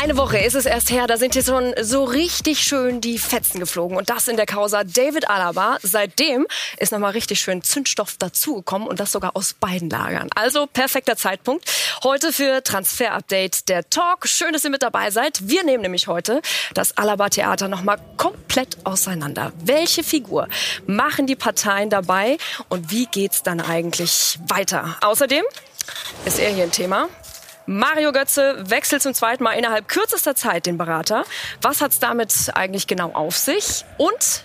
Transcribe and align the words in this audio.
Eine 0.00 0.16
Woche 0.16 0.38
ist 0.38 0.54
es 0.54 0.64
erst 0.64 0.92
her, 0.92 1.08
da 1.08 1.16
sind 1.16 1.34
hier 1.34 1.42
schon 1.42 1.74
so 1.82 2.04
richtig 2.04 2.62
schön 2.62 3.00
die 3.00 3.18
Fetzen 3.18 3.58
geflogen. 3.58 3.96
Und 3.96 4.08
das 4.10 4.28
in 4.28 4.36
der 4.36 4.46
Causa 4.46 4.84
David 4.84 5.28
Alaba. 5.28 5.78
Seitdem 5.82 6.46
ist 6.76 6.92
nochmal 6.92 7.10
richtig 7.12 7.40
schön 7.40 7.64
Zündstoff 7.64 8.14
dazugekommen 8.16 8.86
und 8.86 9.00
das 9.00 9.10
sogar 9.10 9.34
aus 9.34 9.54
beiden 9.54 9.90
Lagern. 9.90 10.30
Also 10.36 10.68
perfekter 10.68 11.16
Zeitpunkt. 11.16 11.68
Heute 12.04 12.32
für 12.32 12.62
Transfer 12.62 13.12
Update 13.12 13.68
der 13.68 13.90
Talk. 13.90 14.28
Schön, 14.28 14.52
dass 14.52 14.62
ihr 14.62 14.70
mit 14.70 14.84
dabei 14.84 15.10
seid. 15.10 15.48
Wir 15.48 15.64
nehmen 15.64 15.82
nämlich 15.82 16.06
heute 16.06 16.42
das 16.74 16.96
Alaba 16.96 17.28
Theater 17.28 17.66
nochmal 17.66 17.98
komplett 18.16 18.76
auseinander. 18.84 19.52
Welche 19.64 20.04
Figur 20.04 20.46
machen 20.86 21.26
die 21.26 21.34
Parteien 21.34 21.90
dabei 21.90 22.38
und 22.68 22.92
wie 22.92 23.06
geht's 23.06 23.42
dann 23.42 23.60
eigentlich 23.60 24.38
weiter? 24.46 24.96
Außerdem 25.00 25.42
ist 26.24 26.38
er 26.38 26.50
hier 26.50 26.62
ein 26.62 26.70
Thema. 26.70 27.08
Mario 27.68 28.12
Götze 28.12 28.56
wechselt 28.70 29.02
zum 29.02 29.12
zweiten 29.12 29.44
Mal 29.44 29.52
innerhalb 29.52 29.88
kürzester 29.88 30.34
Zeit 30.34 30.64
den 30.64 30.78
Berater. 30.78 31.26
Was 31.60 31.82
hat 31.82 31.90
es 31.90 31.98
damit 31.98 32.50
eigentlich 32.54 32.86
genau 32.86 33.12
auf 33.12 33.36
sich? 33.36 33.84
Und 33.98 34.44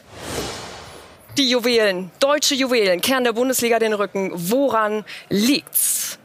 die 1.38 1.50
Juwelen, 1.50 2.12
deutsche 2.20 2.54
Juwelen, 2.54 3.00
Kern 3.00 3.24
der 3.24 3.32
Bundesliga 3.32 3.80
den 3.80 3.94
Rücken. 3.94 4.32
Woran 4.34 5.06
liegt's? 5.30 6.20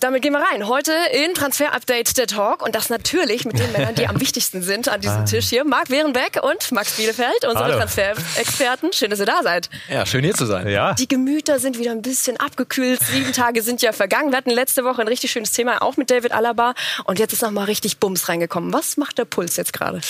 Damit 0.00 0.22
gehen 0.22 0.32
wir 0.32 0.40
rein. 0.52 0.68
Heute 0.68 0.92
in 1.12 1.34
Transfer 1.34 1.74
Update 1.74 2.16
der 2.18 2.28
Talk 2.28 2.62
und 2.62 2.76
das 2.76 2.88
natürlich 2.88 3.44
mit 3.44 3.58
den 3.58 3.72
Männern, 3.72 3.96
die 3.96 4.06
am 4.06 4.20
wichtigsten 4.20 4.62
sind 4.62 4.88
an 4.88 5.00
diesem 5.00 5.22
ah. 5.22 5.24
Tisch 5.24 5.48
hier. 5.48 5.64
Marc 5.64 5.90
Wehrenbeck 5.90 6.40
und 6.40 6.70
Max 6.70 6.92
Bielefeld, 6.92 7.44
unsere 7.44 7.72
Transfer-Experten. 7.72 8.92
Schön, 8.92 9.10
dass 9.10 9.18
ihr 9.18 9.26
da 9.26 9.42
seid. 9.42 9.68
Ja, 9.88 10.06
schön 10.06 10.22
hier 10.22 10.34
zu 10.34 10.46
sein. 10.46 10.68
Ja. 10.68 10.94
Die 10.94 11.08
Gemüter 11.08 11.58
sind 11.58 11.80
wieder 11.80 11.90
ein 11.90 12.02
bisschen 12.02 12.36
abgekühlt. 12.36 13.00
Sieben 13.02 13.32
Tage 13.32 13.60
sind 13.62 13.82
ja 13.82 13.92
vergangen. 13.92 14.30
Wir 14.30 14.36
hatten 14.36 14.50
letzte 14.50 14.84
Woche 14.84 15.00
ein 15.00 15.08
richtig 15.08 15.32
schönes 15.32 15.50
Thema 15.50 15.82
auch 15.82 15.96
mit 15.96 16.10
David 16.10 16.30
Alaba 16.30 16.74
und 17.04 17.18
jetzt 17.18 17.32
ist 17.32 17.42
noch 17.42 17.50
mal 17.50 17.64
richtig 17.64 17.98
Bums 17.98 18.28
reingekommen. 18.28 18.72
Was 18.72 18.98
macht 18.98 19.18
der 19.18 19.24
Puls 19.24 19.56
jetzt 19.56 19.72
gerade? 19.72 20.00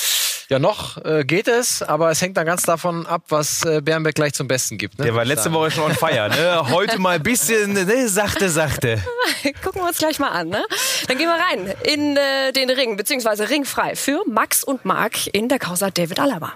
Ja, 0.51 0.59
noch 0.59 1.05
äh, 1.05 1.25
geht 1.25 1.47
es, 1.47 1.83
aber 1.83 2.11
es 2.11 2.23
hängt 2.23 2.39
dann 2.39 2.47
ganz 2.47 2.63
davon 2.63 3.07
ab, 3.07 3.23
was 3.29 3.67
äh, 3.67 3.83
Bernbeck 3.83 4.15
gleich 4.15 4.33
zum 4.33 4.49
Besten 4.49 4.79
gibt. 4.79 4.99
Ne? 4.99 5.05
Der 5.05 5.15
war 5.15 5.27
letzte 5.27 5.53
Woche 5.53 5.71
schon 5.71 5.85
on 5.85 5.95
fire. 5.95 6.31
Ne? 6.31 6.71
Heute 6.71 6.99
mal 6.99 7.17
ein 7.17 7.23
bisschen 7.23 7.75
ne, 7.75 8.09
sachte, 8.09 8.49
sachte. 8.49 8.99
Gucken 9.63 9.78
wir 9.79 9.89
uns 9.89 9.99
gleich 9.99 10.19
mal 10.19 10.31
an. 10.31 10.49
Ne? 10.49 10.65
Dann 11.07 11.19
gehen 11.19 11.29
wir 11.29 11.35
rein 11.35 11.75
in 11.85 12.17
äh, 12.17 12.53
den 12.53 12.71
Ring, 12.71 12.97
beziehungsweise 12.97 13.49
ringfrei 13.49 13.97
für 13.97 14.23
Max 14.27 14.65
und 14.65 14.85
Marc 14.85 15.27
in 15.33 15.49
der 15.49 15.59
Causa 15.59 15.91
David 15.91 16.21
Alaba. 16.21 16.55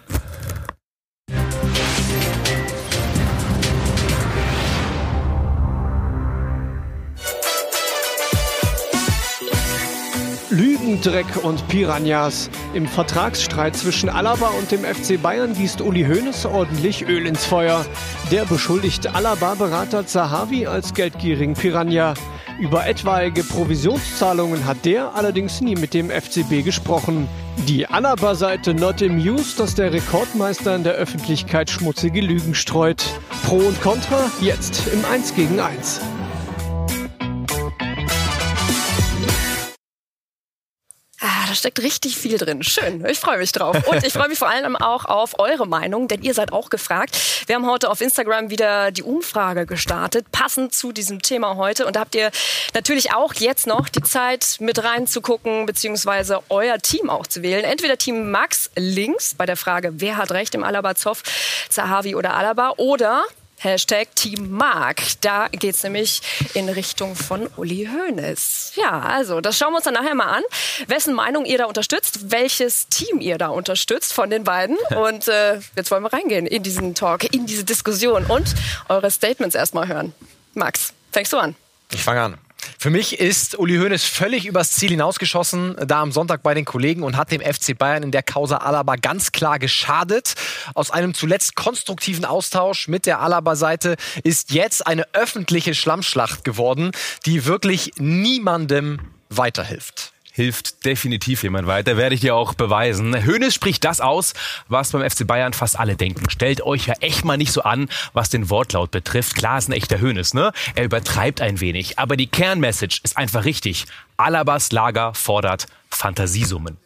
Lügen, 10.53 11.01
Dreck 11.01 11.43
und 11.43 11.67
Piranhas. 11.69 12.51
Im 12.75 12.87
Vertragsstreit 12.87 13.75
zwischen 13.75 14.11
Alaba 14.11 14.49
und 14.49 14.71
dem 14.71 14.85
FC 14.85 15.21
Bayern 15.21 15.55
gießt 15.55 15.81
Uli 15.81 16.05
Hoeneß 16.05 16.45
ordentlich 16.45 17.09
Öl 17.09 17.27
ins 17.27 17.47
Feuer. 17.47 17.87
Der 18.31 18.45
beschuldigt 18.45 19.15
Alaba-Berater 19.15 20.07
Zahavi 20.07 20.67
als 20.67 20.93
geldgierigen 20.93 21.55
Piranha. 21.55 22.13
Über 22.63 22.87
etwaige 22.87 23.43
Provisionszahlungen 23.43 24.67
hat 24.67 24.85
der 24.85 25.17
allerdings 25.17 25.61
nie 25.61 25.75
mit 25.75 25.95
dem 25.95 26.11
FCB 26.11 26.65
gesprochen. 26.65 27.27
Die 27.67 27.89
Alaba-Seite 27.89 28.73
not 28.73 29.03
amused, 29.03 29.59
dass 29.59 29.75
der 29.75 29.93
Rekordmeister 29.93 30.77
in 30.77 30.85
der 30.85 30.93
Öffentlichkeit 30.93 31.71
schmutzige 31.71 32.21
Lügen 32.21 32.55
streut. 32.55 33.03
Pro 33.43 33.57
und 33.57 33.81
Contra 33.83 34.31
jetzt 34.41 34.87
im 34.93 35.05
1 35.05 35.35
gegen 35.35 35.59
1. 35.59 36.01
da 41.53 41.57
steckt 41.57 41.83
richtig 41.83 42.17
viel 42.17 42.39
drin. 42.39 42.63
Schön, 42.63 43.05
ich 43.05 43.21
freue 43.21 43.37
mich 43.37 43.53
drauf. 43.53 43.77
Und 43.87 44.07
ich 44.07 44.13
freue 44.15 44.29
mich 44.29 44.39
vor 44.39 44.49
allem 44.49 44.75
auch 44.75 45.05
auf 45.05 45.39
eure 45.39 45.67
Meinung, 45.67 46.09
denn 46.09 46.23
ihr 46.23 46.33
seid 46.33 46.51
auch 46.51 46.71
gefragt. 46.71 47.19
Wir 47.47 47.57
haben 47.57 47.71
heute 47.71 47.91
auf 47.91 48.01
Instagram 48.01 48.49
wieder 48.49 48.91
die 48.91 49.03
Umfrage 49.03 49.67
gestartet, 49.67 50.33
passend 50.33 50.75
zu 50.75 50.93
diesem 50.93 51.21
Thema 51.21 51.57
heute. 51.57 51.85
Und 51.85 51.97
da 51.97 52.01
habt 52.01 52.15
ihr 52.15 52.31
natürlich 52.73 53.13
auch 53.13 53.35
jetzt 53.35 53.67
noch 53.67 53.91
die 53.91 54.03
Zeit, 54.03 54.57
mit 54.61 54.83
reinzugucken, 54.83 55.67
beziehungsweise 55.67 56.41
euer 56.49 56.79
Team 56.79 57.11
auch 57.11 57.27
zu 57.27 57.43
wählen. 57.43 57.65
Entweder 57.65 57.99
Team 57.99 58.31
Max 58.31 58.71
links 58.75 59.35
bei 59.35 59.45
der 59.45 59.59
Frage, 59.59 60.01
wer 60.01 60.17
hat 60.17 60.33
recht 60.33 60.55
im 60.55 60.65
Alaba 60.65 60.95
Zoff, 60.95 61.23
Zahavi 61.69 62.15
oder 62.15 62.35
Alaba, 62.35 62.73
oder 62.79 63.25
Hashtag 63.63 64.15
Team 64.17 64.51
Mark. 64.51 65.01
Da 65.21 65.49
geht 65.49 65.77
es 65.77 65.83
nämlich 65.85 66.21
in 66.55 66.69
Richtung 66.69 67.15
von 67.15 67.49
Uli 67.57 67.89
Hoeneß. 67.89 68.73
Ja, 68.75 69.01
also 69.01 69.41
das 69.41 69.57
schauen 69.57 69.73
wir 69.73 69.77
uns 69.77 69.85
dann 69.85 69.95
nachher 69.95 70.15
mal 70.15 70.27
an, 70.27 70.43
wessen 70.89 71.15
Meinung 71.15 71.45
ihr 71.45 71.59
da 71.59 71.67
unterstützt, 71.67 72.33
welches 72.33 72.89
Team 72.89 73.21
ihr 73.21 73.39
da 73.39 73.49
unterstützt 73.49 74.13
von 74.13 74.31
den 74.31 74.45
beiden. 74.45 74.77
Und 74.97 75.29
äh, 75.29 75.61
jetzt 75.77 75.91
wollen 75.91 76.03
wir 76.03 76.13
reingehen 76.13 76.47
in 76.47 76.63
diesen 76.63 76.95
Talk, 76.95 77.33
in 77.33 77.47
diese 77.47 77.65
Diskussion 77.65 78.27
und 78.27 78.55
eure 78.89 79.11
Statements 79.11 79.55
erstmal 79.55 79.87
hören. 79.87 80.13
Max, 80.55 80.93
fängst 81.13 81.33
du 81.33 81.39
an? 81.39 81.55
Ich 81.93 82.03
fange 82.03 82.23
an. 82.23 82.39
Für 82.79 82.91
mich 82.91 83.21
ist 83.21 83.59
Uli 83.59 83.77
Hoeneß 83.79 84.05
völlig 84.05 84.47
übers 84.47 84.73
Ziel 84.73 84.91
hinausgeschossen, 84.91 85.77
da 85.87 86.01
am 86.01 86.13
Sonntag 86.13 86.43
bei 86.43 86.55
den 86.55 86.65
Kollegen 86.65 87.03
und 87.03 87.17
hat 87.17 87.31
dem 87.31 87.41
FC 87.41 87.77
Bayern 87.77 88.03
in 88.03 88.11
der 88.11 88.23
Causa 88.23 88.59
Alaba 88.59 88.97
ganz 88.97 89.33
klar 89.33 89.59
geschadet. 89.59 90.35
Aus 90.75 90.91
einem 90.91 91.15
zuletzt 91.15 91.55
konstruktiven 91.55 92.25
Austausch 92.25 92.89
mit 92.89 93.07
der 93.07 93.21
Alaba-Seite 93.21 93.97
ist 94.25 94.53
jetzt 94.53 94.87
eine 94.87 95.07
öffentliche 95.13 95.75
Schlammschlacht 95.75 96.45
geworden, 96.45 96.93
die 97.27 97.45
wirklich 97.45 97.93
niemandem 97.99 98.99
weiterhilft 99.29 100.13
hilft 100.33 100.85
definitiv 100.87 101.43
jemand 101.43 101.69
weiter, 101.69 101.97
werde 101.97 102.15
ich 102.15 102.23
dir 102.23 102.35
auch 102.35 102.55
beweisen. 102.55 103.25
Hönes 103.25 103.55
spricht 103.55 103.85
das 103.85 104.01
aus, 104.01 104.33
was 104.67 104.91
beim 104.91 105.09
FC 105.09 105.27
Bayern 105.27 105.53
fast 105.53 105.79
alle 105.79 105.95
denken. 105.95 106.29
Stellt 106.31 106.63
euch 106.63 106.87
ja 106.87 106.95
echt 107.01 107.25
mal 107.25 107.37
nicht 107.37 107.53
so 107.53 107.63
an, 107.63 107.89
was 108.15 108.31
den 108.31 108.51
Wortlaut 108.51 108.91
betrifft. 108.91 109.37
Klar 109.37 109.59
ist 109.59 109.69
ein 109.69 109.73
echter 109.73 110.01
Hönes, 110.01 110.33
ne? 110.35 110.53
Er 110.75 110.85
übertreibt 110.85 111.41
ein 111.43 111.61
wenig, 111.61 111.99
aber 111.99 112.17
die 112.17 112.27
Kernmessage 112.27 113.01
ist 113.05 113.17
einfach 113.17 113.45
richtig. 113.45 113.85
Alabas 114.17 114.73
Lager 114.73 115.15
fordert 115.15 115.67
Fantasiesummen. 115.91 116.79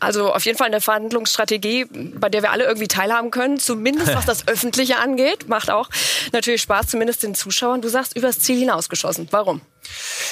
Also 0.00 0.32
auf 0.32 0.44
jeden 0.46 0.56
Fall 0.56 0.68
eine 0.68 0.80
Verhandlungsstrategie, 0.80 1.84
bei 2.14 2.30
der 2.30 2.42
wir 2.42 2.52
alle 2.52 2.64
irgendwie 2.64 2.88
teilhaben 2.88 3.30
können, 3.30 3.58
zumindest 3.58 4.14
was 4.14 4.24
das 4.24 4.48
Öffentliche 4.48 4.96
angeht. 4.96 5.48
Macht 5.48 5.70
auch 5.70 5.90
natürlich 6.32 6.62
Spaß, 6.62 6.86
zumindest 6.88 7.22
den 7.22 7.34
Zuschauern. 7.34 7.82
Du 7.82 7.88
sagst, 7.88 8.16
übers 8.16 8.40
Ziel 8.40 8.58
hinausgeschossen. 8.58 9.28
Warum? 9.30 9.60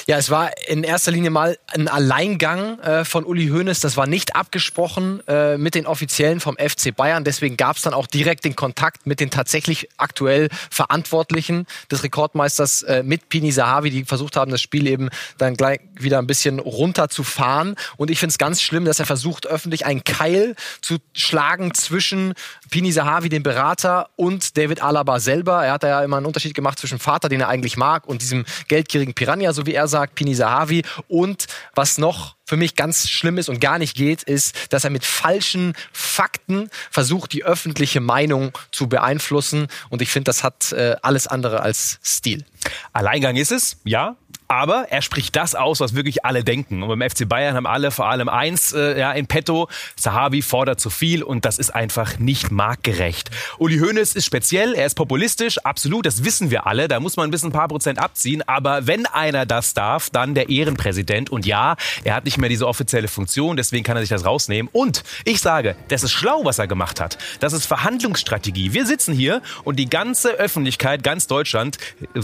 Ja, 0.07 0.17
es 0.17 0.29
war 0.29 0.51
in 0.67 0.83
erster 0.83 1.11
Linie 1.11 1.29
mal 1.29 1.57
ein 1.67 1.87
Alleingang 1.87 2.79
äh, 2.79 3.05
von 3.05 3.23
Uli 3.23 3.49
Hoeneß. 3.49 3.79
Das 3.79 3.97
war 3.97 4.07
nicht 4.07 4.35
abgesprochen 4.35 5.25
äh, 5.27 5.57
mit 5.57 5.75
den 5.75 5.85
Offiziellen 5.85 6.39
vom 6.39 6.57
FC 6.57 6.95
Bayern. 6.95 7.23
Deswegen 7.23 7.57
gab 7.57 7.77
es 7.77 7.83
dann 7.83 7.93
auch 7.93 8.07
direkt 8.07 8.45
den 8.45 8.55
Kontakt 8.55 9.05
mit 9.05 9.19
den 9.19 9.29
tatsächlich 9.29 9.89
aktuell 9.97 10.49
Verantwortlichen 10.69 11.67
des 11.91 12.03
Rekordmeisters 12.03 12.83
äh, 12.83 13.03
mit 13.03 13.29
Pini 13.29 13.51
Sahavi, 13.51 13.89
die 13.89 14.05
versucht 14.05 14.35
haben, 14.35 14.51
das 14.51 14.61
Spiel 14.61 14.87
eben 14.87 15.09
dann 15.37 15.55
gleich 15.55 15.81
wieder 15.93 16.19
ein 16.19 16.27
bisschen 16.27 16.59
runterzufahren. 16.59 17.75
Und 17.97 18.09
ich 18.09 18.19
finde 18.19 18.31
es 18.31 18.37
ganz 18.37 18.61
schlimm, 18.61 18.85
dass 18.85 18.99
er 18.99 19.05
versucht, 19.05 19.45
öffentlich 19.45 19.85
einen 19.85 20.03
Keil 20.03 20.55
zu 20.81 20.97
schlagen 21.13 21.73
zwischen 21.73 22.33
Pini 22.69 22.91
Sahavi, 22.91 23.29
dem 23.29 23.43
Berater, 23.43 24.09
und 24.15 24.57
David 24.57 24.81
Alaba 24.81 25.19
selber. 25.19 25.63
Er 25.63 25.73
hat 25.73 25.83
ja 25.83 26.03
immer 26.03 26.17
einen 26.17 26.25
Unterschied 26.25 26.53
gemacht 26.53 26.79
zwischen 26.79 26.99
Vater, 26.99 27.29
den 27.29 27.41
er 27.41 27.49
eigentlich 27.49 27.77
mag, 27.77 28.07
und 28.07 28.21
diesem 28.21 28.45
geldgierigen 28.67 29.13
Piranha 29.13 29.40
so 29.51 29.65
wie 29.65 29.73
er 29.73 29.87
sagt, 29.87 30.15
Pini 30.15 30.35
Sahavi. 30.35 30.83
Und 31.07 31.47
was 31.75 31.97
noch 31.97 32.35
für 32.45 32.57
mich 32.57 32.75
ganz 32.75 33.09
schlimm 33.09 33.37
ist 33.37 33.49
und 33.49 33.61
gar 33.61 33.79
nicht 33.79 33.95
geht, 33.95 34.23
ist, 34.23 34.73
dass 34.73 34.83
er 34.83 34.89
mit 34.89 35.05
falschen 35.05 35.73
Fakten 35.91 36.69
versucht, 36.89 37.33
die 37.33 37.43
öffentliche 37.43 38.01
Meinung 38.01 38.51
zu 38.71 38.87
beeinflussen. 38.87 39.67
Und 39.89 40.01
ich 40.01 40.09
finde, 40.09 40.25
das 40.25 40.43
hat 40.43 40.71
äh, 40.73 40.95
alles 41.01 41.27
andere 41.27 41.61
als 41.61 41.99
Stil. 42.03 42.45
Alleingang 42.93 43.37
ist 43.37 43.51
es, 43.51 43.77
ja. 43.83 44.15
Aber 44.51 44.87
er 44.89 45.01
spricht 45.01 45.37
das 45.37 45.55
aus, 45.55 45.79
was 45.79 45.95
wirklich 45.95 46.25
alle 46.25 46.43
denken. 46.43 46.83
Und 46.83 46.89
beim 46.89 47.09
FC 47.09 47.25
Bayern 47.25 47.55
haben 47.55 47.65
alle 47.65 47.89
vor 47.89 48.09
allem 48.09 48.27
eins 48.27 48.73
äh, 48.73 48.99
ja, 48.99 49.13
in 49.13 49.25
petto. 49.25 49.69
Sahabi 49.95 50.41
fordert 50.41 50.77
zu 50.77 50.89
viel 50.89 51.23
und 51.23 51.45
das 51.45 51.57
ist 51.57 51.73
einfach 51.73 52.19
nicht 52.19 52.51
marktgerecht. 52.51 53.31
Uli 53.59 53.79
Hoeneß 53.79 54.13
ist 54.13 54.25
speziell, 54.25 54.73
er 54.73 54.87
ist 54.87 54.95
populistisch, 54.95 55.57
absolut, 55.59 56.05
das 56.05 56.25
wissen 56.25 56.51
wir 56.51 56.67
alle. 56.67 56.89
Da 56.89 56.99
muss 56.99 57.15
man 57.15 57.29
ein 57.29 57.31
bisschen 57.31 57.51
ein 57.51 57.53
paar 57.53 57.69
Prozent 57.69 57.97
abziehen. 57.97 58.45
Aber 58.45 58.87
wenn 58.87 59.05
einer 59.05 59.45
das 59.45 59.73
darf, 59.73 60.09
dann 60.09 60.35
der 60.35 60.49
Ehrenpräsident. 60.49 61.29
Und 61.29 61.45
ja, 61.45 61.77
er 62.03 62.15
hat 62.15 62.25
nicht 62.25 62.37
mehr 62.37 62.49
diese 62.49 62.67
offizielle 62.67 63.07
Funktion, 63.07 63.55
deswegen 63.55 63.85
kann 63.85 63.95
er 63.95 64.01
sich 64.01 64.09
das 64.09 64.25
rausnehmen. 64.25 64.69
Und 64.73 65.05
ich 65.23 65.39
sage, 65.39 65.77
das 65.87 66.03
ist 66.03 66.11
schlau, 66.11 66.43
was 66.43 66.59
er 66.59 66.67
gemacht 66.67 66.99
hat. 66.99 67.17
Das 67.39 67.53
ist 67.53 67.67
Verhandlungsstrategie. 67.67 68.73
Wir 68.73 68.85
sitzen 68.85 69.13
hier 69.13 69.41
und 69.63 69.77
die 69.77 69.89
ganze 69.89 70.31
Öffentlichkeit, 70.31 71.03
ganz 71.03 71.27
Deutschland, 71.27 71.77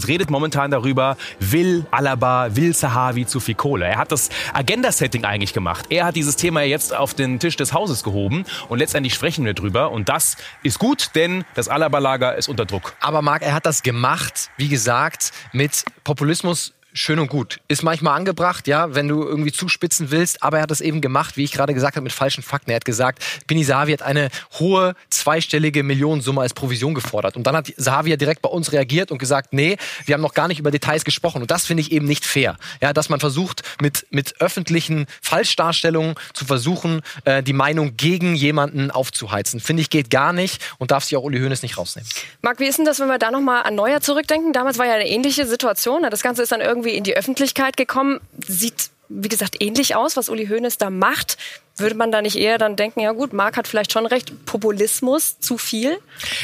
redet 0.06 0.28
momentan 0.28 0.70
darüber, 0.70 1.16
will 1.40 1.86
aller 1.90 2.17
Alaba 2.18 2.56
will 2.56 2.74
Sahavi 2.74 3.26
zu 3.26 3.38
viel 3.38 3.54
Kohle. 3.54 3.86
Er 3.86 3.98
hat 3.98 4.10
das 4.10 4.28
Agenda-Setting 4.52 5.24
eigentlich 5.24 5.52
gemacht. 5.52 5.86
Er 5.90 6.04
hat 6.06 6.16
dieses 6.16 6.34
Thema 6.34 6.62
jetzt 6.62 6.94
auf 6.94 7.14
den 7.14 7.38
Tisch 7.38 7.56
des 7.56 7.72
Hauses 7.72 8.02
gehoben 8.02 8.44
und 8.68 8.78
letztendlich 8.80 9.14
sprechen 9.14 9.44
wir 9.44 9.54
drüber. 9.54 9.92
Und 9.92 10.08
das 10.08 10.36
ist 10.64 10.80
gut, 10.80 11.10
denn 11.14 11.44
das 11.54 11.68
Alaba-Lager 11.68 12.34
ist 12.34 12.48
unter 12.48 12.66
Druck. 12.66 12.94
Aber 13.00 13.22
Marc, 13.22 13.42
er 13.42 13.54
hat 13.54 13.66
das 13.66 13.84
gemacht, 13.84 14.50
wie 14.56 14.68
gesagt, 14.68 15.32
mit 15.52 15.84
Populismus 16.02 16.74
schön 16.98 17.18
und 17.18 17.28
gut. 17.28 17.60
Ist 17.68 17.82
manchmal 17.82 18.16
angebracht, 18.16 18.66
ja, 18.66 18.94
wenn 18.94 19.08
du 19.08 19.22
irgendwie 19.22 19.52
zuspitzen 19.52 20.10
willst, 20.10 20.42
aber 20.42 20.58
er 20.58 20.64
hat 20.64 20.70
es 20.70 20.80
eben 20.80 21.00
gemacht, 21.00 21.36
wie 21.36 21.44
ich 21.44 21.52
gerade 21.52 21.72
gesagt 21.74 21.96
habe, 21.96 22.02
mit 22.02 22.12
falschen 22.12 22.42
Fakten. 22.42 22.70
Er 22.70 22.76
hat 22.76 22.84
gesagt, 22.84 23.24
Bini 23.46 23.64
Sahavi 23.64 23.92
hat 23.92 24.02
eine 24.02 24.28
hohe 24.58 24.94
zweistellige 25.10 25.82
Millionensumme 25.82 26.40
als 26.40 26.54
Provision 26.54 26.94
gefordert. 26.94 27.36
Und 27.36 27.46
dann 27.46 27.56
hat 27.56 27.72
Sahavi 27.76 28.10
ja 28.10 28.16
direkt 28.16 28.42
bei 28.42 28.48
uns 28.48 28.72
reagiert 28.72 29.10
und 29.10 29.18
gesagt, 29.18 29.52
nee, 29.52 29.76
wir 30.06 30.14
haben 30.14 30.22
noch 30.22 30.34
gar 30.34 30.48
nicht 30.48 30.58
über 30.58 30.70
Details 30.70 31.04
gesprochen. 31.04 31.42
Und 31.42 31.50
das 31.50 31.66
finde 31.66 31.80
ich 31.82 31.92
eben 31.92 32.06
nicht 32.06 32.26
fair. 32.26 32.56
Ja, 32.80 32.92
dass 32.92 33.08
man 33.08 33.20
versucht, 33.20 33.62
mit, 33.80 34.06
mit 34.10 34.40
öffentlichen 34.40 35.06
Falschdarstellungen 35.22 36.14
zu 36.34 36.44
versuchen, 36.44 37.02
äh, 37.24 37.42
die 37.42 37.52
Meinung 37.52 37.96
gegen 37.96 38.34
jemanden 38.34 38.90
aufzuheizen. 38.90 39.60
Finde 39.60 39.82
ich 39.82 39.90
geht 39.90 40.10
gar 40.10 40.32
nicht 40.32 40.62
und 40.78 40.90
darf 40.90 41.04
sich 41.04 41.16
auch 41.16 41.22
Uli 41.22 41.38
Hoeneß 41.38 41.62
nicht 41.62 41.78
rausnehmen. 41.78 42.08
Marc, 42.42 42.58
wie 42.58 42.66
ist 42.66 42.78
denn 42.78 42.84
das, 42.84 42.98
wenn 43.00 43.08
wir 43.08 43.18
da 43.18 43.30
nochmal 43.30 43.62
an 43.62 43.74
Neuer 43.74 44.00
zurückdenken? 44.00 44.52
Damals 44.52 44.78
war 44.78 44.86
ja 44.86 44.94
eine 44.94 45.08
ähnliche 45.08 45.46
Situation. 45.46 46.02
Das 46.10 46.22
Ganze 46.22 46.42
ist 46.42 46.52
dann 46.52 46.60
irgendwie 46.60 46.87
in 46.94 47.04
die 47.04 47.16
Öffentlichkeit 47.16 47.76
gekommen. 47.76 48.20
Sieht, 48.46 48.90
wie 49.08 49.28
gesagt, 49.28 49.56
ähnlich 49.60 49.96
aus, 49.96 50.16
was 50.16 50.28
Uli 50.28 50.46
Hoeneß 50.46 50.78
da 50.78 50.90
macht. 50.90 51.36
Würde 51.76 51.94
man 51.94 52.10
da 52.10 52.22
nicht 52.22 52.34
eher 52.34 52.58
dann 52.58 52.74
denken, 52.74 53.00
ja 53.00 53.12
gut, 53.12 53.32
Marc 53.32 53.56
hat 53.56 53.68
vielleicht 53.68 53.92
schon 53.92 54.04
recht, 54.04 54.44
Populismus 54.46 55.38
zu 55.38 55.58
viel? 55.58 55.98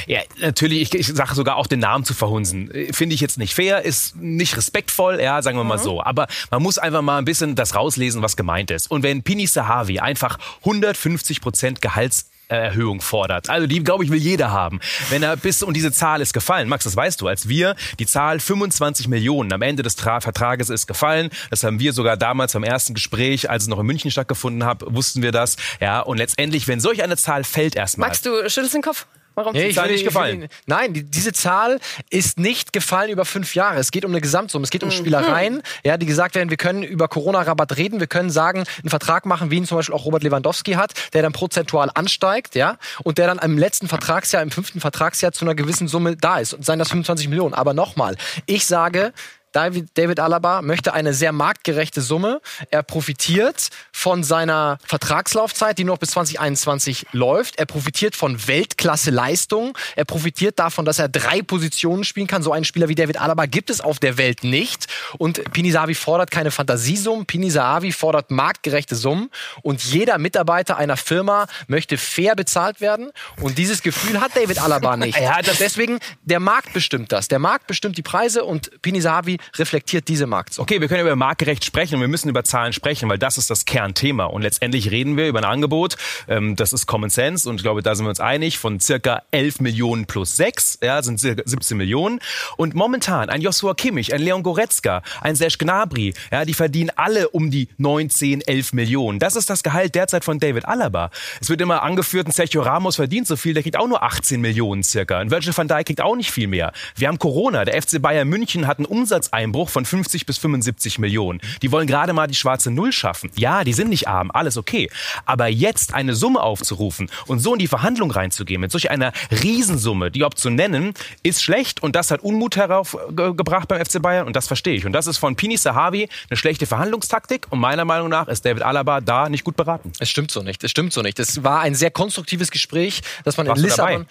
Ja, 0.07 0.21
natürlich, 0.39 0.83
ich, 0.83 0.95
ich 0.95 1.07
sage 1.09 1.35
sogar 1.35 1.57
auch 1.57 1.67
den 1.67 1.81
Namen 1.81 2.05
zu 2.05 2.15
verhunzen. 2.15 2.71
Finde 2.93 3.15
ich 3.15 3.21
jetzt 3.21 3.37
nicht 3.37 3.53
fair, 3.53 3.85
ist 3.85 4.15
nicht 4.15 4.57
respektvoll, 4.57 5.21
ja, 5.21 5.43
sagen 5.43 5.59
wir 5.59 5.65
mal 5.65 5.79
mhm. 5.79 5.83
so. 5.83 6.03
Aber 6.03 6.29
man 6.53 6.63
muss 6.63 6.79
einfach 6.79 7.03
mal 7.03 7.19
ein 7.19 7.25
bisschen 7.25 7.57
das 7.57 7.75
rauslesen, 7.75 8.23
was 8.23 8.37
gemeint 8.37 8.71
ist. 8.71 8.89
Und 8.91 9.03
wenn 9.03 9.25
Pini 9.25 9.49
Sahavi 9.49 9.99
einfach 9.99 10.39
150 10.61 11.41
Prozent 11.41 11.83
Gehalts 11.83 12.31
Erhöhung 12.57 13.01
fordert. 13.01 13.51
Also 13.51 13.67
die, 13.67 13.83
glaube 13.83 14.05
ich, 14.05 14.11
will 14.11 14.19
jeder 14.19 14.51
haben. 14.51 14.81
Wenn 15.11 15.23
er 15.23 15.37
bis, 15.37 15.63
und 15.63 15.75
diese 15.75 15.93
Zahl 15.93 16.21
ist 16.21 16.33
gefallen. 16.33 16.69
Max, 16.69 16.85
das 16.85 16.97
weißt 16.97 17.21
du, 17.21 17.29
als 17.29 17.49
wir 17.49 17.75
die 17.99 18.07
Zahl 18.07 18.41
25 18.41 19.09
Millionen 19.09 19.53
am 19.53 19.63
Ende 19.63 19.83
des 19.83 19.97
Tra 19.97 20.21
Vertrages 20.21 20.71
ist 20.71 20.87
gefallen. 20.87 21.31
Das 21.51 21.65
haben 21.65 21.81
wir 21.81 21.93
sogar 21.93 22.17
damals 22.17 22.53
beim 22.53 22.65
ersten 22.65 22.95
Gespräch, 22.95 23.51
als 23.51 23.65
es 23.65 23.69
noch 23.69 23.79
in 23.79 23.87
München 23.87 24.11
stattgefunden 24.11 24.65
hat, 24.65 24.83
wussten 24.87 25.23
wir 25.23 25.33
das. 25.33 25.57
Ja, 25.81 26.01
und 26.01 26.19
letztendlich, 26.19 26.69
wenn 26.69 26.81
solch 26.81 27.03
eine 27.03 27.17
Zahl 27.17 27.45
fällt 27.45 27.77
erstmal. 27.77 28.09
Max, 28.09 28.23
du 28.23 28.49
schüttelst 28.49 28.75
den 28.75 28.83
Kopf. 28.83 29.07
Warum 29.35 29.53
nee, 29.53 29.69
die 29.69 29.75
Zahl 29.75 29.91
nicht 29.91 30.05
gefallen? 30.05 30.43
Will, 30.43 30.49
nein, 30.67 30.95
die, 30.95 31.03
diese 31.03 31.33
Zahl 31.33 31.81
ist 32.11 32.39
nicht 32.39 32.73
gefallen 32.73 33.11
über 33.11 33.25
fünf 33.25 33.55
Jahre. 33.55 33.79
Es 33.79 33.91
geht 33.91 34.05
um 34.05 34.13
eine 34.13 34.21
Gesamtsumme. 34.21 34.65
Es 34.65 34.71
geht 34.71 34.83
um 34.83 34.89
mhm. 34.91 34.93
Spielereien, 34.93 35.63
ja, 35.85 35.97
die 35.97 36.07
gesagt 36.07 36.35
werden, 36.35 36.51
wir 36.51 36.57
können 36.57 36.83
über 36.83 37.09
Corona-Rabatt 37.09 37.77
reden. 37.77 38.01
Wir 38.01 38.07
können 38.07 38.31
sagen, 38.31 38.65
einen 38.81 38.91
Vertrag 38.91 39.27
machen, 39.27 39.51
wie 39.51 39.57
ihn 39.57 39.67
zum 39.67 39.77
Beispiel 39.77 39.95
auch 39.95 40.05
Robert 40.05 40.23
Lewandowski 40.23 40.73
hat, 40.73 40.93
der 41.13 41.23
dann 41.23 41.33
prozentual 41.33 41.91
ansteigt, 41.95 42.55
ja, 42.55 42.79
und 43.03 43.19
der 43.19 43.27
dann 43.27 43.39
im 43.39 43.59
letzten 43.59 43.89
Vertragsjahr, 43.89 44.43
im 44.43 44.51
fünften 44.51 44.81
Vertragsjahr 44.81 45.33
zu 45.33 45.45
einer 45.45 45.55
gewissen 45.55 45.89
Summe 45.89 46.17
da 46.17 46.39
ist. 46.39 46.55
Und 46.55 46.65
seien 46.65 46.79
das 46.79 46.89
25 46.89 47.29
Millionen. 47.29 47.55
Aber 47.55 47.75
nochmal, 47.75 48.17
ich 48.47 48.67
sage, 48.67 49.13
David 49.55 50.19
Alaba 50.19 50.63
möchte 50.63 50.95
eine 50.95 51.15
sehr 51.15 51.31
marktgerechte 51.31 52.01
Summe. 52.01 52.41
Er 52.71 52.83
profitiert 52.83 53.69
von 53.93 54.25
seiner 54.25 54.79
Vertragslaufzeit, 54.85 55.79
die 55.79 55.85
noch 55.85 55.99
bis 55.99 56.11
2021 56.11 57.07
läuft. 57.13 57.57
Er 57.59 57.67
profitiert 57.67 58.17
von 58.17 58.49
Weltklasse-Leistungen. 58.49 59.73
Er 59.95 60.05
profitiert 60.05 60.59
davon, 60.59 60.85
dass 60.85 60.99
er 60.99 61.09
drei 61.09 61.41
Positionen 61.41 62.03
spielen 62.03 62.27
kann. 62.27 62.43
So 62.43 62.53
einen 62.53 62.65
Spieler 62.65 62.89
wie 62.89 62.97
David 62.97 63.21
Alaba 63.21 63.47
gibt 63.47 63.71
es 63.71 63.81
auf 63.81 64.01
der 64.01 64.19
Welt 64.19 64.43
nicht. 64.43 64.89
Und 65.19 65.53
Pinisavi 65.53 65.95
fordert 65.95 66.33
keine 66.33 66.51
Fantasiesummen. 66.51 67.25
Pinisavi 67.25 67.93
fordert 67.93 68.33
marktgerechte 68.33 68.97
Summen. 68.97 69.31
Und 69.63 69.85
jeder 69.85 70.19
Mitarbeiter 70.19 70.79
einer 70.79 70.97
Firma 70.97 71.47
möchte 71.69 71.97
fair 71.97 72.35
bezahlt 72.35 72.81
werden. 72.81 73.13
Und 73.41 73.57
dieses 73.57 73.83
Gefühl 73.83 74.21
hat 74.21 74.37
David 74.37 74.61
Alaba 74.61 74.97
nicht. 74.97 75.17
Deswegen, 75.61 76.01
der 76.23 76.41
Markt 76.41 76.73
bestimmt 76.73 77.13
das. 77.13 77.29
Der 77.29 77.39
Markt 77.39 77.69
bestimmt 77.69 77.97
die 77.97 78.03
Preise 78.03 78.43
und 78.43 78.83
Pinisavi 78.83 79.39
reflektiert 79.57 80.09
diese 80.09 80.27
Marktsumme. 80.27 80.65
Okay, 80.65 80.81
wir 80.81 80.89
können 80.89 81.03
über 81.03 81.17
marktgerecht 81.17 81.65
sprechen 81.65 81.97
und 81.97 82.01
wir 82.01 82.09
müssen 82.09 82.29
über 82.29 82.45
Zahlen 82.45 82.73
sprechen, 82.73 83.09
weil 83.09 83.19
das 83.19 83.39
ist 83.39 83.51
das 83.51 83.65
Kernthema. 83.65 84.25
Und 84.25 84.43
letztendlich 84.43 84.91
reden 84.91 85.17
wir 85.17 85.29
über 85.29 85.41
ein 85.41 85.45
Angebot, 85.45 85.97
ähm, 86.29 86.57
das 86.57 86.73
ist 86.73 86.87
Common 86.87 87.11
Sense 87.11 87.49
und 87.49 87.57
ich 87.57 87.63
glaube, 87.63 87.83
da 87.83 87.95
sind 87.95 88.07
wir 88.07 88.11
uns 88.11 88.21
einig, 88.21 88.59
von 88.59 88.81
circa 88.81 89.23
11 89.31 89.61
Millionen 89.61 90.07
plus 90.07 90.37
6, 90.37 90.79
ja, 90.83 91.03
sind 91.03 91.21
circa 91.21 91.43
17 91.45 91.77
Millionen. 91.77 92.21
Und 92.57 92.75
momentan 92.75 93.31
ein 93.31 93.41
Joshua 93.41 93.75
Kimmich, 93.75 94.15
ein 94.15 94.21
Leon 94.21 94.43
Goretzka, 94.43 95.03
ein 95.21 95.37
Serge 95.37 95.57
Gnabry, 95.59 96.15
ja, 96.31 96.45
die 96.45 96.55
verdienen 96.55 96.91
alle 96.97 97.29
um 97.29 97.51
die 97.51 97.69
19, 97.79 98.43
11 98.43 98.73
Millionen. 98.73 99.19
Das 99.19 99.37
ist 99.37 99.51
das 99.51 99.63
Gehalt 99.63 99.95
derzeit 99.95 100.25
von 100.25 100.39
David 100.39 100.67
Alaba. 100.67 101.11
Es 101.41 101.49
wird 101.49 101.61
immer 101.61 101.83
angeführt, 101.83 102.27
ein 102.29 102.33
Sergio 102.33 102.63
Ramos 102.63 102.97
verdient 102.97 103.27
so 103.27 103.37
viel, 103.37 103.55
der 103.55 103.63
kriegt 103.63 103.77
auch 103.77 103.89
nur 103.89 104.03
18 104.03 104.41
Millionen 104.41 104.83
circa. 104.83 105.19
Ein 105.19 105.31
Virgil 105.31 105.57
van 105.57 105.69
Dijk 105.69 105.87
kriegt 105.87 106.01
auch 106.01 106.17
nicht 106.17 106.31
viel 106.31 106.47
mehr. 106.47 106.73
Wir 106.97 107.09
haben 107.09 107.19
Corona, 107.19 107.65
der 107.65 107.81
FC 107.81 108.01
Bayern 108.01 108.29
München 108.29 108.67
hat 108.67 108.79
einen 108.79 108.87
Umsatz 108.87 109.29
Einbruch 109.35 109.69
von 109.69 109.85
50 109.85 110.27
bis 110.27 110.39
75 110.39 110.99
Millionen. 110.99 111.41
Die 111.63 111.73
wollen 111.73 111.87
gerade 111.87 112.13
mal 112.13 112.27
die 112.27 112.35
schwarze 112.35 112.71
Null 112.71 112.93
schaffen. 112.93 113.31
Ja, 113.35 113.65
die 113.65 113.73
sind 113.73 113.91
nicht 113.91 114.09
arm, 114.09 114.31
alles 114.33 114.57
okay. 114.57 114.91
Aber 115.27 115.49
jetzt 115.49 115.93
eine 115.93 116.15
Summe 116.15 116.41
aufzurufen 116.41 117.11
und 117.27 117.41
so 117.41 117.53
in 117.53 117.59
die 117.59 117.67
Verhandlung 117.67 118.11
reinzugehen 118.11 118.61
mit 118.61 118.71
solch 118.71 118.91
einer 118.91 119.13
Riesensumme, 119.31 120.11
die 120.11 120.21
überhaupt 120.21 120.39
zu 120.39 120.51
nennen, 120.51 120.95
ist 121.23 121.43
schlecht 121.43 121.83
und 121.83 121.97
das 121.97 122.11
hat 122.11 122.23
Unmut 122.23 122.57
heraufgebracht 122.57 123.69
beim 123.69 123.85
FC 123.85 124.01
Bayern 124.01 124.27
und 124.27 124.37
das 124.37 124.47
verstehe 124.47 124.75
ich. 124.75 124.87
Und 124.87 124.93
das 124.93 125.07
ist 125.07 125.19
von 125.19 125.37
Pini 125.37 125.57
Sahavi 125.57 126.09
eine 126.31 126.37
schlechte 126.37 126.67
Verhandlungstaktik 126.67 127.47
und 127.51 127.59
meiner 127.59 127.85
Meinung 127.85 128.09
nach 128.09 128.29
ist 128.29 128.45
David 128.45 128.63
Alaba 128.63 129.01
da 129.01 129.29
nicht 129.29 129.45
gut 129.45 129.57
beraten. 129.57 129.93
Es 129.99 130.09
stimmt 130.09 130.31
so 130.31 130.43
nicht, 130.43 130.63
es 130.63 130.71
stimmt 130.71 130.93
so 130.93 131.03
nicht. 131.03 131.19
Es 131.19 131.43
war 131.43 131.61
ein 131.61 131.75
sehr 131.75 131.91
konstruktives 131.91 132.51
Gespräch, 132.51 133.03
dass 133.25 133.37
man 133.37 133.47
Warst 133.49 133.59
in 133.59 133.65
Lissabon... 133.65 134.07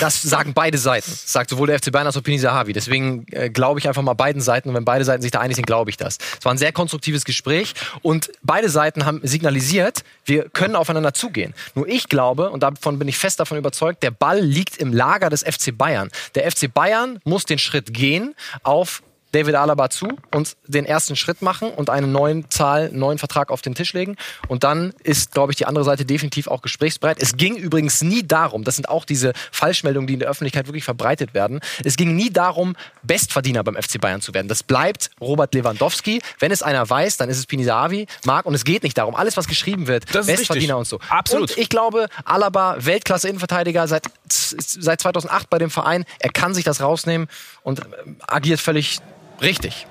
Das 0.00 0.22
sagen 0.22 0.52
beide 0.54 0.78
Seiten. 0.78 1.10
Das 1.10 1.32
sagt 1.32 1.50
sowohl 1.50 1.68
der 1.68 1.78
FC 1.78 1.92
Bayern 1.92 2.06
als 2.06 2.16
auch 2.16 2.22
Pini 2.22 2.38
Sahavi. 2.38 2.72
Deswegen 2.72 3.26
äh, 3.30 3.50
glaube 3.50 3.80
ich 3.80 3.88
einfach 3.88 4.02
mal 4.02 4.14
beiden 4.14 4.42
Seiten. 4.42 4.68
Und 4.68 4.74
wenn 4.74 4.84
beide 4.84 5.04
Seiten 5.04 5.22
sich 5.22 5.30
da 5.30 5.40
einig 5.40 5.56
sind, 5.56 5.66
glaube 5.66 5.90
ich 5.90 5.96
das. 5.96 6.18
Es 6.38 6.44
war 6.44 6.52
ein 6.52 6.58
sehr 6.58 6.72
konstruktives 6.72 7.24
Gespräch. 7.24 7.74
Und 8.02 8.30
beide 8.42 8.68
Seiten 8.68 9.06
haben 9.06 9.20
signalisiert, 9.22 10.02
wir 10.24 10.48
können 10.48 10.76
aufeinander 10.76 11.14
zugehen. 11.14 11.54
Nur 11.74 11.88
ich 11.88 12.08
glaube, 12.08 12.50
und 12.50 12.62
davon 12.62 12.98
bin 12.98 13.08
ich 13.08 13.18
fest 13.18 13.40
davon 13.40 13.58
überzeugt, 13.58 14.02
der 14.02 14.10
Ball 14.10 14.40
liegt 14.40 14.76
im 14.78 14.92
Lager 14.92 15.30
des 15.30 15.42
FC 15.42 15.76
Bayern. 15.76 16.10
Der 16.34 16.50
FC 16.50 16.72
Bayern 16.72 17.18
muss 17.24 17.44
den 17.44 17.58
Schritt 17.58 17.92
gehen 17.92 18.34
auf 18.62 19.02
David 19.36 19.54
Alaba 19.54 19.90
zu 19.90 20.08
und 20.34 20.56
den 20.66 20.86
ersten 20.86 21.14
Schritt 21.14 21.42
machen 21.42 21.70
und 21.70 21.90
einen 21.90 22.10
neuen 22.10 22.50
Zahl, 22.50 22.86
einen 22.86 22.98
neuen 22.98 23.18
Vertrag 23.18 23.50
auf 23.50 23.60
den 23.60 23.74
Tisch 23.74 23.92
legen. 23.92 24.16
Und 24.48 24.64
dann 24.64 24.94
ist, 25.04 25.32
glaube 25.32 25.52
ich, 25.52 25.56
die 25.56 25.66
andere 25.66 25.84
Seite 25.84 26.06
definitiv 26.06 26.48
auch 26.48 26.62
gesprächsbereit. 26.62 27.18
Es 27.20 27.36
ging 27.36 27.54
übrigens 27.56 28.00
nie 28.00 28.26
darum, 28.26 28.64
das 28.64 28.76
sind 28.76 28.88
auch 28.88 29.04
diese 29.04 29.34
Falschmeldungen, 29.52 30.06
die 30.06 30.14
in 30.14 30.20
der 30.20 30.30
Öffentlichkeit 30.30 30.68
wirklich 30.68 30.84
verbreitet 30.84 31.34
werden. 31.34 31.60
Es 31.84 31.96
ging 31.96 32.16
nie 32.16 32.30
darum, 32.30 32.76
Bestverdiener 33.02 33.62
beim 33.62 33.74
FC 33.74 34.00
Bayern 34.00 34.22
zu 34.22 34.32
werden. 34.32 34.48
Das 34.48 34.62
bleibt 34.62 35.10
Robert 35.20 35.54
Lewandowski. 35.54 36.22
Wenn 36.38 36.50
es 36.50 36.62
einer 36.62 36.88
weiß, 36.88 37.18
dann 37.18 37.28
ist 37.28 37.36
es 37.36 37.44
Pinisavi, 37.44 38.06
Marc. 38.24 38.46
Und 38.46 38.54
es 38.54 38.64
geht 38.64 38.84
nicht 38.84 38.96
darum. 38.96 39.14
Alles, 39.14 39.36
was 39.36 39.48
geschrieben 39.48 39.86
wird, 39.86 40.10
Bestverdiener 40.10 40.78
und 40.78 40.86
so. 40.86 40.98
Absolut. 41.10 41.50
Und 41.50 41.58
ich 41.58 41.68
glaube, 41.68 42.08
Alaba, 42.24 42.76
Weltklasse-Innenverteidiger 42.78 43.86
seit, 43.86 44.04
seit 44.28 45.02
2008 45.02 45.50
bei 45.50 45.58
dem 45.58 45.68
Verein. 45.68 46.06
Er 46.20 46.30
kann 46.30 46.54
sich 46.54 46.64
das 46.64 46.80
rausnehmen 46.80 47.28
und 47.62 47.82
agiert 48.26 48.60
völlig 48.60 49.00
Richtig. 49.40 49.86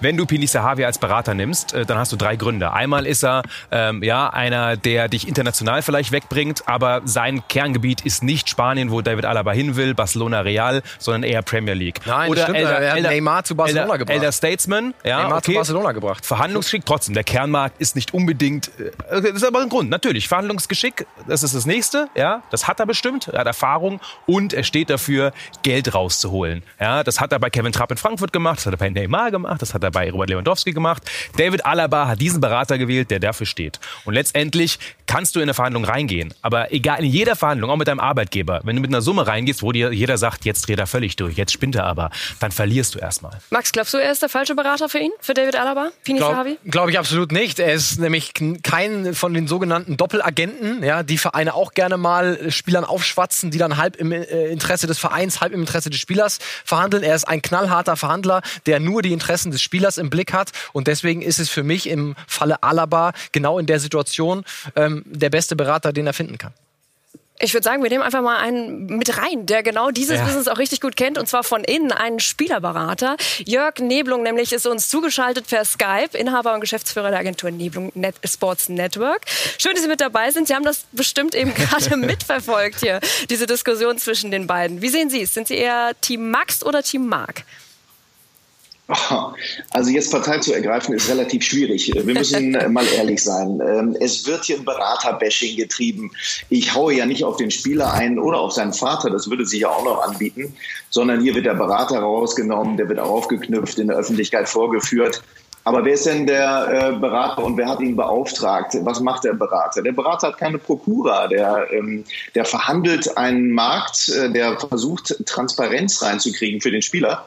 Wenn 0.00 0.16
du 0.16 0.26
Pini 0.26 0.46
Sahavi 0.46 0.84
als 0.84 0.98
Berater 0.98 1.32
nimmst, 1.32 1.72
äh, 1.72 1.86
dann 1.86 1.98
hast 1.98 2.12
du 2.12 2.16
drei 2.16 2.36
Gründe. 2.36 2.72
Einmal 2.72 3.06
ist 3.06 3.24
er 3.24 3.42
ähm, 3.70 4.02
ja 4.02 4.28
einer, 4.28 4.76
der 4.76 5.08
dich 5.08 5.26
international 5.26 5.80
vielleicht 5.80 6.12
wegbringt, 6.12 6.68
aber 6.68 7.00
sein 7.06 7.42
Kerngebiet 7.48 8.02
ist 8.02 8.22
nicht 8.22 8.50
Spanien, 8.50 8.90
wo 8.90 9.00
David 9.00 9.24
Alaba 9.24 9.52
hin 9.52 9.76
will, 9.76 9.94
Barcelona 9.94 10.40
Real, 10.40 10.82
sondern 10.98 11.22
eher 11.22 11.40
Premier 11.40 11.72
League. 11.72 12.00
Nein, 12.04 12.30
Oder 12.30 12.42
stimmt, 12.42 12.58
Elder, 12.58 12.78
er 12.78 12.90
hat 12.90 12.96
Elder, 12.98 13.10
Neymar 13.10 13.44
zu 13.44 13.56
Barcelona 13.56 13.84
Elder, 13.84 13.98
gebracht. 13.98 14.14
Elder 14.16 14.32
Statesman, 14.32 14.94
ja, 15.02 15.22
Neymar 15.22 15.38
okay. 15.38 15.52
zu 15.52 15.54
Barcelona 15.54 15.92
gebracht. 15.92 16.26
Verhandlungsgeschick 16.26 16.84
trotzdem. 16.84 17.14
Der 17.14 17.24
Kernmarkt 17.24 17.80
ist 17.80 17.96
nicht 17.96 18.12
unbedingt. 18.12 18.70
Äh, 18.78 19.22
das 19.22 19.30
ist 19.30 19.44
aber 19.44 19.60
ein 19.60 19.70
Grund. 19.70 19.88
Natürlich, 19.88 20.28
Verhandlungsgeschick, 20.28 21.06
das 21.26 21.42
ist 21.42 21.54
das 21.54 21.64
nächste. 21.64 22.08
Ja, 22.14 22.42
das 22.50 22.68
hat 22.68 22.80
er 22.80 22.86
bestimmt. 22.86 23.28
Er 23.28 23.40
hat 23.40 23.46
Erfahrung 23.46 24.00
und 24.26 24.52
er 24.52 24.62
steht 24.62 24.90
dafür, 24.90 25.32
Geld 25.62 25.94
rauszuholen. 25.94 26.62
Ja, 26.78 27.02
das 27.02 27.18
hat 27.20 27.32
er 27.32 27.38
bei 27.38 27.48
Kevin 27.48 27.72
Trapp 27.72 27.90
in 27.90 27.96
Frankfurt 27.96 28.32
gemacht, 28.32 28.58
das 28.58 28.66
hat 28.66 28.74
er 28.74 28.78
bei 28.78 28.90
Neymar 28.90 29.30
gemacht, 29.30 29.62
das 29.62 29.72
hat 29.72 29.82
er 29.82 29.85
bei 29.90 30.10
Robert 30.10 30.30
Lewandowski 30.30 30.72
gemacht. 30.72 31.02
David 31.36 31.64
Alaba 31.64 32.08
hat 32.08 32.20
diesen 32.20 32.40
Berater 32.40 32.78
gewählt, 32.78 33.10
der 33.10 33.20
dafür 33.20 33.46
steht. 33.46 33.80
Und 34.04 34.14
letztendlich 34.14 34.78
kannst 35.06 35.36
du 35.36 35.40
in 35.40 35.44
eine 35.44 35.54
Verhandlung 35.54 35.84
reingehen. 35.84 36.34
Aber 36.42 36.72
egal, 36.72 37.04
in 37.04 37.10
jeder 37.10 37.36
Verhandlung, 37.36 37.70
auch 37.70 37.76
mit 37.76 37.88
deinem 37.88 38.00
Arbeitgeber, 38.00 38.60
wenn 38.64 38.76
du 38.76 38.82
mit 38.82 38.90
einer 38.90 39.02
Summe 39.02 39.26
reingehst, 39.26 39.62
wo 39.62 39.72
dir 39.72 39.92
jeder 39.92 40.18
sagt, 40.18 40.44
jetzt 40.44 40.66
dreht 40.66 40.78
er 40.78 40.86
völlig 40.86 41.16
durch, 41.16 41.36
jetzt 41.36 41.52
spinnt 41.52 41.76
er 41.76 41.84
aber, 41.84 42.10
dann 42.40 42.52
verlierst 42.52 42.94
du 42.94 42.98
erstmal. 42.98 43.38
Max, 43.50 43.72
glaubst 43.72 43.94
du, 43.94 43.98
er 43.98 44.12
ist 44.12 44.22
der 44.22 44.28
falsche 44.28 44.54
Berater 44.54 44.88
für 44.88 44.98
ihn, 44.98 45.12
für 45.20 45.34
David 45.34 45.56
Alaba? 45.56 45.90
Pini 46.04 46.18
Glaube 46.18 46.56
glaub 46.64 46.88
ich 46.88 46.98
absolut 46.98 47.32
nicht. 47.32 47.58
Er 47.58 47.72
ist 47.72 47.98
nämlich 47.98 48.32
kein 48.62 49.14
von 49.14 49.34
den 49.34 49.46
sogenannten 49.46 49.96
Doppelagenten, 49.96 50.82
ja, 50.82 51.02
die 51.02 51.18
Vereine 51.18 51.54
auch 51.54 51.72
gerne 51.72 51.96
mal 51.96 52.50
Spielern 52.50 52.84
aufschwatzen, 52.84 53.50
die 53.50 53.58
dann 53.58 53.76
halb 53.76 53.96
im 53.96 54.12
äh, 54.12 54.46
Interesse 54.46 54.86
des 54.86 54.98
Vereins, 54.98 55.40
halb 55.40 55.52
im 55.52 55.60
Interesse 55.60 55.90
des 55.90 56.00
Spielers 56.00 56.38
verhandeln. 56.64 57.02
Er 57.02 57.14
ist 57.14 57.28
ein 57.28 57.42
knallharter 57.42 57.96
Verhandler, 57.96 58.42
der 58.66 58.80
nur 58.80 59.02
die 59.02 59.12
Interessen 59.12 59.50
des 59.50 59.62
Spielers 59.62 59.98
im 59.98 60.10
Blick 60.10 60.32
hat 60.32 60.50
und 60.72 60.86
deswegen 60.86 61.22
ist 61.22 61.38
es 61.38 61.50
für 61.50 61.62
mich 61.62 61.88
im 61.88 62.14
Falle 62.26 62.62
Alaba 62.62 63.12
genau 63.32 63.58
in 63.58 63.66
der 63.66 63.80
Situation 63.80 64.44
ähm, 64.74 64.95
der 65.04 65.30
beste 65.30 65.56
Berater, 65.56 65.92
den 65.92 66.06
er 66.06 66.12
finden 66.12 66.38
kann. 66.38 66.52
Ich 67.38 67.52
würde 67.52 67.64
sagen, 67.64 67.82
wir 67.82 67.90
nehmen 67.90 68.02
einfach 68.02 68.22
mal 68.22 68.38
einen 68.38 68.86
mit 68.86 69.18
rein, 69.18 69.44
der 69.44 69.62
genau 69.62 69.90
dieses 69.90 70.16
ja. 70.16 70.24
Business 70.24 70.48
auch 70.48 70.56
richtig 70.56 70.80
gut 70.80 70.96
kennt, 70.96 71.18
und 71.18 71.28
zwar 71.28 71.44
von 71.44 71.64
innen, 71.64 71.92
einen 71.92 72.18
Spielerberater. 72.18 73.16
Jörg 73.44 73.78
Neblung 73.78 74.22
nämlich 74.22 74.52
ist 74.54 74.66
uns 74.66 74.88
zugeschaltet 74.88 75.46
per 75.46 75.64
Skype, 75.64 76.16
Inhaber 76.16 76.54
und 76.54 76.60
Geschäftsführer 76.60 77.10
der 77.10 77.18
Agentur 77.18 77.50
Neblung 77.50 77.92
Net 77.94 78.14
Sports 78.24 78.70
Network. 78.70 79.22
Schön, 79.58 79.72
dass 79.72 79.82
Sie 79.82 79.88
mit 79.88 80.00
dabei 80.00 80.30
sind. 80.30 80.48
Sie 80.48 80.54
haben 80.54 80.64
das 80.64 80.86
bestimmt 80.92 81.34
eben 81.34 81.52
gerade 81.54 81.96
mitverfolgt 81.98 82.80
hier, 82.80 83.00
diese 83.28 83.46
Diskussion 83.46 83.98
zwischen 83.98 84.30
den 84.30 84.46
beiden. 84.46 84.80
Wie 84.80 84.88
sehen 84.88 85.10
Sie 85.10 85.20
es? 85.20 85.34
Sind 85.34 85.48
Sie 85.48 85.56
eher 85.56 85.92
Team 86.00 86.30
Max 86.30 86.64
oder 86.64 86.82
Team 86.82 87.06
Mark? 87.06 87.44
Also 89.70 89.90
jetzt 89.90 90.10
Partei 90.10 90.38
zu 90.38 90.52
ergreifen 90.54 90.94
ist 90.94 91.08
relativ 91.08 91.42
schwierig. 91.42 91.92
Wir 91.92 92.14
müssen 92.14 92.52
mal 92.72 92.86
ehrlich 92.86 93.22
sein. 93.22 93.60
Ähm, 93.60 93.96
es 94.00 94.26
wird 94.26 94.44
hier 94.44 94.56
ein 94.56 94.64
Beraterbashing 94.64 95.56
getrieben. 95.56 96.12
Ich 96.48 96.74
haue 96.74 96.94
ja 96.94 97.06
nicht 97.06 97.24
auf 97.24 97.36
den 97.36 97.50
Spieler 97.50 97.92
ein 97.92 98.18
oder 98.18 98.38
auf 98.38 98.52
seinen 98.52 98.72
Vater, 98.72 99.10
das 99.10 99.28
würde 99.28 99.44
sich 99.44 99.60
ja 99.60 99.70
auch 99.70 99.84
noch 99.84 100.02
anbieten, 100.02 100.54
sondern 100.90 101.20
hier 101.20 101.34
wird 101.34 101.46
der 101.46 101.54
Berater 101.54 101.98
rausgenommen, 101.98 102.76
der 102.76 102.88
wird 102.88 102.98
aufgeknüpft, 102.98 103.78
in 103.78 103.88
der 103.88 103.96
Öffentlichkeit 103.96 104.48
vorgeführt. 104.48 105.22
Aber 105.64 105.84
wer 105.84 105.94
ist 105.94 106.06
denn 106.06 106.28
der 106.28 106.92
äh, 106.94 106.98
Berater 107.00 107.42
und 107.42 107.56
wer 107.56 107.68
hat 107.68 107.80
ihn 107.80 107.96
beauftragt? 107.96 108.76
Was 108.82 109.00
macht 109.00 109.24
der 109.24 109.34
Berater? 109.34 109.82
Der 109.82 109.90
Berater 109.90 110.28
hat 110.28 110.38
keine 110.38 110.58
Prokura, 110.58 111.26
der, 111.26 111.66
ähm, 111.72 112.04
der 112.36 112.44
verhandelt 112.44 113.18
einen 113.18 113.50
Markt, 113.50 114.08
äh, 114.10 114.30
der 114.30 114.60
versucht, 114.60 115.16
Transparenz 115.26 116.00
reinzukriegen 116.02 116.60
für 116.60 116.70
den 116.70 116.82
Spieler. 116.82 117.26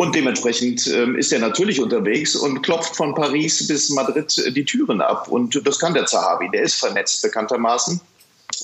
Und 0.00 0.14
dementsprechend 0.14 0.86
ähm, 0.86 1.14
ist 1.14 1.30
er 1.30 1.40
natürlich 1.40 1.78
unterwegs 1.78 2.34
und 2.34 2.62
klopft 2.62 2.96
von 2.96 3.14
Paris 3.14 3.66
bis 3.68 3.90
Madrid 3.90 4.34
die 4.56 4.64
Türen 4.64 5.02
ab. 5.02 5.28
Und 5.28 5.60
das 5.66 5.78
kann 5.78 5.92
der 5.92 6.06
Zahavi, 6.06 6.48
der 6.50 6.62
ist 6.62 6.76
vernetzt 6.76 7.20
bekanntermaßen. 7.20 8.00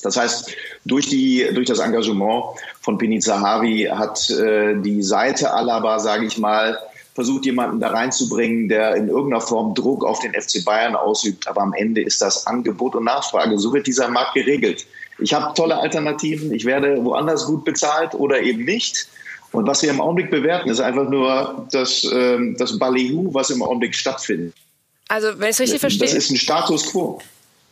Das 0.02 0.16
heißt, 0.16 0.50
durch, 0.86 1.10
die, 1.10 1.46
durch 1.52 1.66
das 1.66 1.80
Engagement 1.80 2.42
von 2.80 2.96
Pini 2.96 3.18
Zahavi 3.18 3.86
hat 3.92 4.30
äh, 4.30 4.80
die 4.80 5.02
Seite 5.02 5.52
Alaba, 5.52 5.98
sage 5.98 6.24
ich 6.24 6.38
mal, 6.38 6.78
versucht 7.14 7.44
jemanden 7.44 7.80
da 7.80 7.88
reinzubringen, 7.88 8.70
der 8.70 8.94
in 8.96 9.08
irgendeiner 9.08 9.42
Form 9.42 9.74
Druck 9.74 10.06
auf 10.06 10.20
den 10.20 10.32
FC 10.32 10.64
Bayern 10.64 10.96
ausübt. 10.96 11.46
Aber 11.48 11.60
am 11.60 11.74
Ende 11.74 12.00
ist 12.00 12.22
das 12.22 12.46
Angebot 12.46 12.94
und 12.94 13.04
Nachfrage. 13.04 13.58
So 13.58 13.74
wird 13.74 13.86
dieser 13.86 14.08
Markt 14.08 14.32
geregelt. 14.32 14.86
Ich 15.18 15.34
habe 15.34 15.52
tolle 15.52 15.76
Alternativen. 15.76 16.50
Ich 16.54 16.64
werde 16.64 17.04
woanders 17.04 17.44
gut 17.44 17.66
bezahlt 17.66 18.14
oder 18.14 18.40
eben 18.40 18.64
nicht. 18.64 19.06
Und 19.56 19.66
was 19.66 19.82
wir 19.82 19.88
im 19.88 20.02
Augenblick 20.02 20.30
bewerten, 20.30 20.68
ist 20.68 20.80
einfach 20.80 21.08
nur 21.08 21.66
das, 21.72 22.04
äh, 22.04 22.54
das 22.58 22.78
Ballyhoo, 22.78 23.32
was 23.32 23.48
im 23.48 23.62
Augenblick 23.62 23.94
stattfindet. 23.94 24.54
Also, 25.08 25.28
wenn 25.38 25.48
ich 25.48 25.56
es 25.56 25.60
richtig 25.60 25.80
verstehe. 25.80 26.06
Das 26.06 26.14
ist 26.14 26.30
ein 26.30 26.36
Status 26.36 26.92
quo. 26.92 27.22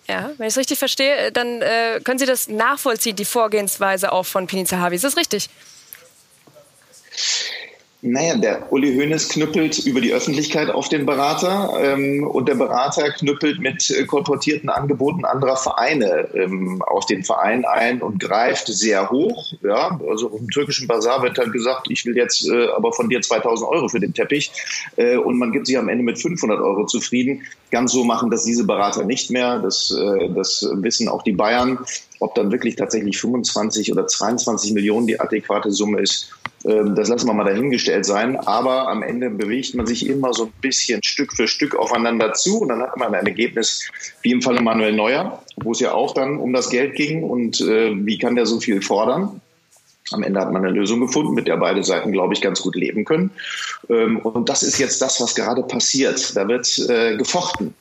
Ja, 0.09 0.31
wenn 0.39 0.47
ich 0.47 0.55
es 0.55 0.59
richtig 0.59 0.79
verstehe, 0.79 1.31
dann 1.31 1.61
äh, 1.61 2.01
können 2.03 2.19
Sie 2.19 2.25
das 2.25 2.49
nachvollziehen, 2.49 3.17
die 3.17 3.27
Vorgehensweise 3.27 4.13
auch 4.13 4.25
von 4.25 4.47
Pini 4.47 4.65
Zahavi. 4.65 4.97
Ist 4.97 5.05
das 5.05 5.19
richtig? 5.19 5.51
Naja, 8.07 8.37
der 8.37 8.71
Uli 8.71 8.95
Hoeneß 8.95 9.31
knüppelt 9.31 9.79
über 9.79 9.99
die 9.99 10.13
Öffentlichkeit 10.13 10.69
auf 10.69 10.91
den 10.91 11.07
Berater 11.07 11.73
ähm, 11.81 12.27
und 12.27 12.47
der 12.47 12.55
Berater 12.55 13.11
knüppelt 13.11 13.61
mit 13.61 13.91
äh, 13.91 14.05
kolportierten 14.05 14.69
Angeboten 14.69 15.25
anderer 15.25 15.57
Vereine 15.57 16.29
ähm, 16.35 16.83
auf 16.83 17.07
den 17.07 17.25
Verein 17.25 17.65
ein 17.65 18.03
und 18.03 18.21
greift 18.21 18.67
sehr 18.67 19.09
hoch. 19.09 19.55
Ja, 19.63 19.99
also 20.07 20.29
im 20.29 20.51
türkischen 20.51 20.87
Bazar 20.87 21.23
wird 21.23 21.39
dann 21.39 21.51
gesagt, 21.51 21.87
ich 21.89 22.05
will 22.05 22.15
jetzt 22.15 22.47
äh, 22.47 22.67
aber 22.77 22.93
von 22.93 23.09
dir 23.09 23.23
2000 23.23 23.71
Euro 23.71 23.89
für 23.89 24.01
den 24.01 24.13
Teppich 24.13 24.53
äh, 24.97 25.17
und 25.17 25.39
man 25.39 25.53
gibt 25.53 25.67
sich 25.67 25.79
am 25.79 25.89
Ende 25.89 26.05
mit 26.05 26.21
500 26.21 26.61
Euro 26.61 26.85
zufrieden. 26.85 27.45
Ganz 27.71 27.93
so 27.93 28.05
machen 28.05 28.31
das 28.31 28.45
diese 28.45 28.67
Berater 28.67 29.07
nicht 29.07 29.31
mehr. 29.31 29.61
Das, 29.61 29.91
äh, 29.99 30.29
das 30.29 30.69
wissen 30.75 31.09
auch 31.09 31.23
die 31.23 31.33
Bayern. 31.33 31.79
Ob 32.21 32.35
dann 32.35 32.53
wirklich 32.53 32.77
tatsächlich 32.77 33.19
25 33.19 33.91
oder 33.93 34.07
22 34.07 34.73
Millionen 34.73 35.07
die 35.07 35.19
adäquate 35.19 35.71
Summe 35.71 36.01
ist, 36.01 36.35
das 36.65 37.11
lassen 37.11 37.29
wir 37.29 37.35
mal 37.35 37.45
dahingestellt 37.45 38.07
sein. 38.07 38.37
Aber 38.37 38.89
am 38.89 39.03
Ende 39.03 39.31
bewegt 39.31 39.75
man 39.75 39.87
sich 39.87 40.09
immer 40.09 40.33
so 40.33 40.47
ein 40.47 40.53
bisschen 40.63 41.03
Stück 41.03 41.35
für 41.35 41.47
Stück 41.47 41.77
aufeinander 41.77 42.33
zu 42.33 42.61
und 42.61 42.69
dann 42.69 42.81
hat 42.81 42.97
man 42.97 43.15
ein 43.15 43.27
Ergebnis 43.27 43.87
wie 44.23 44.33
im 44.33 44.41
Falle 44.41 44.63
Manuel 44.63 44.95
Neuer, 44.95 45.43
wo 45.57 45.73
es 45.73 45.81
ja 45.81 45.93
auch 45.93 46.15
dann 46.15 46.39
um 46.39 46.53
das 46.53 46.71
Geld 46.71 46.95
ging 46.95 47.23
und 47.23 47.61
äh, 47.61 47.93
wie 47.95 48.19
kann 48.19 48.35
der 48.35 48.47
so 48.47 48.61
viel 48.61 48.81
fordern. 48.81 49.41
Am 50.13 50.23
Ende 50.23 50.41
hat 50.41 50.53
man 50.53 50.65
eine 50.65 50.75
Lösung 50.75 51.01
gefunden, 51.01 51.35
mit 51.35 51.49
der 51.49 51.57
beide 51.57 51.83
Seiten, 51.83 52.13
glaube 52.13 52.35
ich, 52.35 52.43
ganz 52.43 52.61
gut 52.61 52.77
leben 52.77 53.05
können. 53.05 53.31
Ähm, 53.89 54.19
und 54.19 54.49
das 54.49 54.63
ist 54.63 54.79
jetzt 54.79 55.01
das, 55.01 55.21
was 55.21 55.35
gerade 55.35 55.63
passiert. 55.63 56.37
Da 56.37 56.47
wird 56.47 56.79
äh, 56.89 57.17
gefochten. 57.17 57.75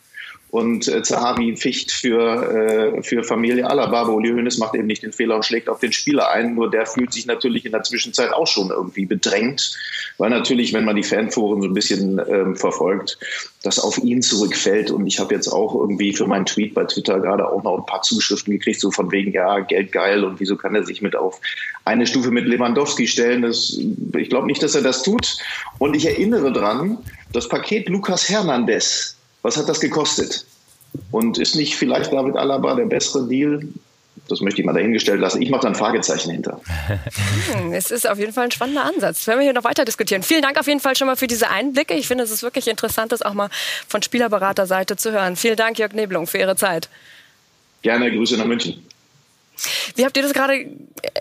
Und 0.53 0.87
äh, 0.87 1.01
Zahavi 1.01 1.57
ficht 1.57 1.91
für, 1.91 2.93
äh, 2.95 3.01
für 3.01 3.23
Familie 3.23 3.67
Alaba. 3.67 4.01
Aber 4.01 4.13
Uli 4.13 4.29
Hoeneß 4.29 4.59
macht 4.59 4.75
eben 4.75 4.85
nicht 4.85 5.01
den 5.01 5.11
Fehler 5.11 5.37
und 5.37 5.43
schlägt 5.43 5.67
auf 5.67 5.79
den 5.79 5.91
Spieler 5.91 6.29
ein. 6.29 6.53
Nur 6.53 6.69
der 6.69 6.85
fühlt 6.85 7.11
sich 7.11 7.25
natürlich 7.25 7.65
in 7.65 7.71
der 7.71 7.81
Zwischenzeit 7.81 8.31
auch 8.31 8.45
schon 8.45 8.69
irgendwie 8.69 9.07
bedrängt. 9.07 9.75
Weil 10.19 10.29
natürlich, 10.29 10.71
wenn 10.71 10.85
man 10.85 10.95
die 10.95 11.01
Fanforen 11.01 11.59
so 11.63 11.67
ein 11.67 11.73
bisschen 11.73 12.21
ähm, 12.29 12.55
verfolgt, 12.55 13.17
das 13.63 13.79
auf 13.79 13.97
ihn 13.97 14.21
zurückfällt. 14.21 14.91
Und 14.91 15.07
ich 15.07 15.17
habe 15.19 15.33
jetzt 15.33 15.47
auch 15.47 15.73
irgendwie 15.73 16.13
für 16.13 16.27
meinen 16.27 16.45
Tweet 16.45 16.75
bei 16.75 16.83
Twitter 16.83 17.19
gerade 17.19 17.49
auch 17.49 17.63
noch 17.63 17.79
ein 17.79 17.87
paar 17.87 18.03
Zuschriften 18.03 18.53
gekriegt, 18.53 18.79
so 18.79 18.91
von 18.91 19.11
wegen, 19.11 19.31
ja, 19.31 19.57
Geld 19.61 19.91
geil 19.91 20.23
und 20.23 20.39
wieso 20.39 20.55
kann 20.55 20.75
er 20.75 20.85
sich 20.85 21.01
mit 21.01 21.15
auf 21.15 21.41
eine 21.83 22.05
Stufe 22.05 22.29
mit 22.29 22.45
Lewandowski 22.45 23.07
stellen. 23.07 23.41
Das, 23.41 23.75
ich 24.15 24.29
glaube 24.29 24.45
nicht, 24.45 24.61
dass 24.61 24.75
er 24.75 24.83
das 24.83 25.01
tut. 25.01 25.35
Und 25.79 25.95
ich 25.95 26.05
erinnere 26.05 26.53
dran, 26.53 26.99
das 27.31 27.49
Paket 27.49 27.89
Lukas 27.89 28.29
Hernandez, 28.29 29.17
was 29.43 29.57
hat 29.57 29.69
das 29.69 29.79
gekostet? 29.79 30.45
Und 31.11 31.37
ist 31.37 31.55
nicht 31.55 31.75
vielleicht 31.75 32.11
David 32.11 32.35
Alaba 32.35 32.75
der 32.75 32.85
bessere 32.85 33.27
Deal? 33.27 33.61
Das 34.29 34.41
möchte 34.41 34.61
ich 34.61 34.65
mal 34.65 34.73
dahingestellt 34.73 35.19
lassen. 35.19 35.41
Ich 35.41 35.49
mache 35.49 35.63
da 35.63 35.67
ein 35.67 35.75
Fragezeichen 35.75 36.31
hinter. 36.31 36.61
Hm, 37.51 37.73
es 37.73 37.91
ist 37.91 38.07
auf 38.09 38.17
jeden 38.17 38.31
Fall 38.31 38.45
ein 38.45 38.51
spannender 38.51 38.85
Ansatz. 38.85 39.17
Das 39.17 39.27
werden 39.27 39.39
wir 39.39 39.43
hier 39.43 39.53
noch 39.53 39.65
weiter 39.65 39.85
diskutieren. 39.85 40.23
Vielen 40.23 40.41
Dank 40.41 40.57
auf 40.57 40.67
jeden 40.67 40.79
Fall 40.79 40.95
schon 40.95 41.07
mal 41.07 41.17
für 41.17 41.27
diese 41.27 41.49
Einblicke. 41.49 41.93
Ich 41.93 42.07
finde, 42.07 42.23
es 42.23 42.31
ist 42.31 42.41
wirklich 42.41 42.67
interessant, 42.67 43.11
das 43.11 43.21
auch 43.21 43.33
mal 43.33 43.49
von 43.87 44.01
Spielerberaterseite 44.01 44.95
zu 44.95 45.11
hören. 45.11 45.35
Vielen 45.35 45.57
Dank, 45.57 45.77
Jörg 45.77 45.93
Neblung, 45.93 46.25
für 46.25 46.37
Ihre 46.37 46.55
Zeit. 46.55 46.89
Gerne, 47.81 48.11
Grüße 48.11 48.37
nach 48.37 48.45
München. 48.45 48.85
Wie 49.95 50.05
habt 50.05 50.15
ihr 50.15 50.23
das 50.23 50.33
gerade 50.33 50.65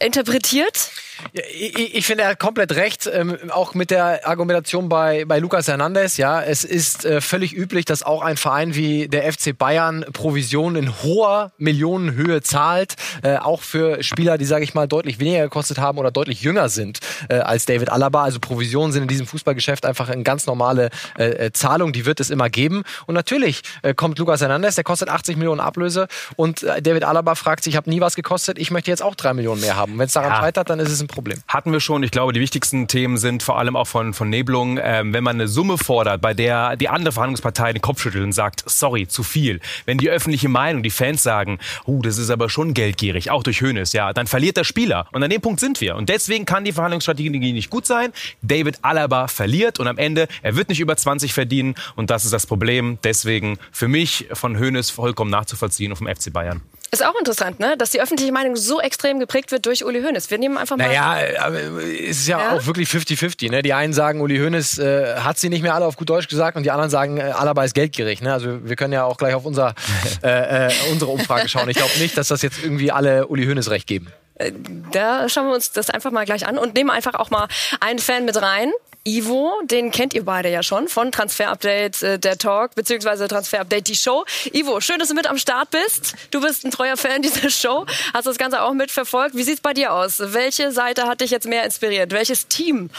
interpretiert? 0.01 0.91
Ich, 1.33 1.95
ich, 1.95 2.07
finde, 2.07 2.25
er 2.25 2.31
hat 2.31 2.39
komplett 2.39 2.75
recht, 2.77 3.09
ähm, 3.13 3.39
auch 3.51 3.75
mit 3.75 3.91
der 3.91 4.27
Argumentation 4.27 4.89
bei, 4.89 5.25
bei 5.25 5.39
Lucas 5.39 5.69
Hernandez. 5.69 6.17
Ja, 6.17 6.43
es 6.43 6.65
ist 6.65 7.05
äh, 7.05 7.21
völlig 7.21 7.57
üblich, 7.57 7.85
dass 7.85 8.03
auch 8.03 8.23
ein 8.23 8.37
Verein 8.37 8.75
wie 8.75 9.09
der 9.09 9.33
FC 9.33 9.57
Bayern 9.57 10.05
Provisionen 10.13 10.85
in 10.85 11.03
hoher 11.03 11.53
Millionenhöhe 11.59 12.43
zahlt, 12.43 12.95
äh, 13.23 13.37
auch 13.37 13.63
für 13.63 14.03
Spieler, 14.03 14.39
die, 14.39 14.45
sage 14.45 14.65
ich 14.65 14.75
mal, 14.75 14.87
deutlich 14.87 15.19
weniger 15.19 15.45
gekostet 15.45 15.79
haben 15.79 15.99
oder 15.99 16.11
deutlich 16.11 16.43
jünger 16.43 16.69
sind 16.69 17.01
äh, 17.29 17.37
als 17.37 17.67
David 17.67 17.91
Alaba. 17.91 18.25
Also 18.25 18.41
Provisionen 18.41 18.93
sind 18.93 19.03
in 19.03 19.09
diesem 19.09 19.27
Fußballgeschäft 19.27 19.87
einfach 19.87 20.09
eine 20.09 20.23
ganz 20.23 20.47
normale 20.47 20.91
äh, 21.19 21.47
äh, 21.47 21.53
Zahlung, 21.53 21.93
die 21.93 22.07
wird 22.07 22.21
es 22.21 22.31
immer 22.31 22.51
geben. 22.51 22.83
Und 23.07 23.15
natürlich 23.15 23.63
äh, 23.83 23.95
kommt 23.95 24.19
Lucas 24.19 24.41
Hernandez, 24.41 24.75
der 24.75 24.85
kostet 24.85 25.09
80 25.09 25.37
Millionen 25.37 25.61
Ablöse 25.61 26.09
und 26.37 26.63
David 26.63 27.05
Alaba 27.05 27.35
fragt 27.35 27.65
sich, 27.65 27.75
ich 27.75 27.77
habe 27.77 27.89
nie 27.89 28.01
was 28.01 28.15
gekostet, 28.15 28.59
ich 28.59 28.71
möchte 28.71 28.91
jetzt 28.91 29.03
auch 29.03 29.15
drei 29.15 29.35
Millionen 29.35 29.61
mehr 29.61 29.77
haben. 29.77 29.99
Wenn 29.99 30.07
es 30.07 30.13
daran 30.13 30.33
ja. 30.33 30.41
scheitert, 30.41 30.71
dann 30.71 30.79
ist 30.79 30.91
es 30.91 31.01
ein 31.01 31.07
Problem. 31.13 31.39
Hatten 31.47 31.73
wir 31.73 31.81
schon. 31.81 32.03
Ich 32.03 32.11
glaube, 32.11 32.33
die 32.33 32.41
wichtigsten 32.41 32.89
Themen 32.89 33.17
sind 33.17 33.43
vor 33.43 33.59
allem 33.59 33.77
auch 33.77 33.87
von, 33.87 34.15
von 34.15 34.29
Nebelung, 34.29 34.79
ähm, 34.83 35.13
wenn 35.13 35.23
man 35.23 35.37
eine 35.37 35.49
Summe 35.49 35.79
fordert, 35.79 36.21
bei 36.21 36.35
der 36.35 36.77
die 36.77 36.89
andere 36.89 37.13
Verhandlungspartei 37.13 37.73
den 37.73 37.83
Kopf 37.83 38.03
schüttelt 38.03 38.25
und 38.25 38.33
sagt, 38.33 38.65
sorry, 38.67 39.07
zu 39.07 39.23
viel. 39.23 39.61
Wenn 39.85 39.99
die 39.99 40.11
öffentliche 40.11 40.49
Meinung, 40.49 40.83
die 40.83 40.91
Fans 40.91 41.23
sagen, 41.23 41.59
uh, 41.87 42.03
das 42.03 42.19
ist 42.19 42.31
aber 42.31 42.49
schon 42.49 42.75
geldgierig, 42.75 43.31
auch 43.31 43.43
durch 43.43 43.61
Hönes, 43.61 43.93
ja, 43.93 44.13
dann 44.13 44.27
verliert 44.27 44.57
der 44.57 44.65
Spieler. 44.65 45.07
Und 45.13 45.23
an 45.23 45.31
dem 45.31 45.41
Punkt 45.41 45.61
sind 45.61 45.81
wir. 45.81 45.97
Und 45.97 46.09
deswegen 46.09 46.47
kann 46.47 46.65
die 46.65 46.73
Verhandlungsstrategie 46.73 47.31
nicht 47.31 47.71
gut 47.71 47.87
sein. 47.87 48.13
David 48.43 48.79
Alaba 48.83 49.29
verliert 49.29 49.79
und 49.79 49.87
am 49.87 49.99
Ende, 49.99 50.29
er 50.43 50.57
wird 50.57 50.69
nicht 50.69 50.81
über 50.81 50.97
20 50.97 51.33
verdienen 51.33 51.75
und 51.97 52.11
das 52.11 52.25
ist 52.25 52.33
das 52.33 52.47
Problem. 52.47 52.99
Deswegen 53.05 53.59
für 53.71 53.89
mich 53.89 54.27
von 54.33 54.59
Hönes 54.59 54.91
vollkommen 54.91 55.31
nachzuvollziehen 55.31 55.93
auf 55.93 55.99
dem 55.99 56.09
FC 56.09 56.33
Bayern. 56.33 56.63
Ist 56.95 57.03
auch 57.03 57.19
interessant, 57.19 57.59
ne? 57.59 57.75
dass 57.79 57.89
die 57.89 58.03
öffentliche 58.03 58.33
Meinung 58.33 58.55
so 58.55 58.79
extrem 58.79 59.19
geprägt 59.19 59.51
wird 59.51 59.65
durch 59.65 59.83
Uli 59.83 60.03
Hoeneß. 60.03 60.31
Wir 60.31 60.37
nehmen 60.37 60.59
einfach 60.59 60.77
mal. 60.77 60.89
Naja, 60.89 61.41
aber 61.41 61.59
es 61.59 62.19
ist 62.19 62.29
ja, 62.29 62.39
ja, 62.39 62.53
auch 62.53 62.67
wirklich 62.67 62.87
50-50. 62.91 63.51
Ne? 63.51 63.63
Die 63.63 63.73
einen 63.73 63.95
sagen, 63.95 64.21
Uli 64.21 64.37
Hoeneß 64.37 64.79
äh, 64.79 65.17
hat 65.17 65.39
sie 65.39 65.49
nicht 65.49 65.63
mehr 65.63 65.75
alle 65.75 65.87
auf 65.87 65.97
gut 65.97 66.11
Deutsch 66.11 66.29
gesagt 66.29 66.55
und 66.59 66.65
die 66.65 66.71
anderen 66.71 66.91
sagen, 66.91 67.17
äh, 67.17 67.23
Alaba 67.23 67.65
ist 67.65 67.73
geldgierig. 67.73 68.21
Ne? 68.21 68.31
Also 68.31 68.69
wir 68.69 68.77
können 68.77 68.93
ja 68.93 69.05
auch 69.05 69.17
gleich 69.17 69.33
auf 69.35 69.47
unser, 69.47 69.75
äh, 70.23 70.67
äh, 70.67 70.73
unsere 70.91 71.11
Umfrage 71.11 71.49
schauen. 71.49 71.67
Ich 71.71 71.79
glaube 71.79 71.99
nicht, 71.99 72.19
dass 72.19 72.29
das 72.29 72.43
jetzt 72.43 72.63
irgendwie 72.63 72.93
alle 72.93 73.27
Uli 73.27 73.47
Hoeneß 73.47 73.71
recht 73.71 73.87
geben. 73.87 74.13
Äh, 74.35 74.53
da 74.93 75.31
schauen 75.31 75.47
wir 75.47 75.55
uns 75.55 75.73
das 75.73 75.89
einfach 75.89 76.11
mal 76.11 76.27
gleich 76.27 76.47
an 76.47 76.59
und 76.59 76.75
nehmen 76.75 76.91
einfach 76.91 77.15
auch 77.15 77.31
mal 77.31 77.49
einen 77.81 78.01
Fan 78.01 78.27
mit 78.27 78.37
rein. 78.43 78.71
Ivo, 79.05 79.53
den 79.65 79.91
kennt 79.91 80.15
ihr 80.15 80.25
beide 80.25 80.49
ja 80.49 80.63
schon 80.63 80.87
von 80.87 81.11
Transfer 81.11 81.51
Update 81.51 82.03
äh, 82.03 82.19
der 82.19 82.39
Talk 82.39 82.75
beziehungsweise 82.77 83.27
Transfer 83.27 83.61
Update 83.61 83.89
die 83.89 83.97
Show. 83.97 84.25
Ivo, 84.53 84.81
schön, 84.81 84.99
dass 85.01 85.09
du 85.09 85.15
mit 85.15 85.27
am 85.27 85.39
Start 85.39 85.71
bist. 85.71 86.15
Du 86.31 86.41
bist 86.41 86.65
ein 86.65 86.71
treuer 86.71 86.97
Fan 86.97 87.23
dieser 87.23 87.51
Show, 87.51 87.85
hast 88.15 88.27
das 88.27 88.39
Ganze 88.39 88.63
auch 88.63 88.75
mitverfolgt. 88.75 89.35
Wie 89.35 89.43
sieht's 89.43 89.61
bei 89.61 89.75
dir 89.75 89.93
aus? 89.93 90.23
Welche 90.25 90.71
Seite 90.71 91.09
hat 91.09 91.21
dich 91.21 91.33
jetzt 91.33 91.47
mehr 91.49 91.65
inspiriert? 91.65 92.13
Welches 92.13 92.47
Team? 92.47 92.91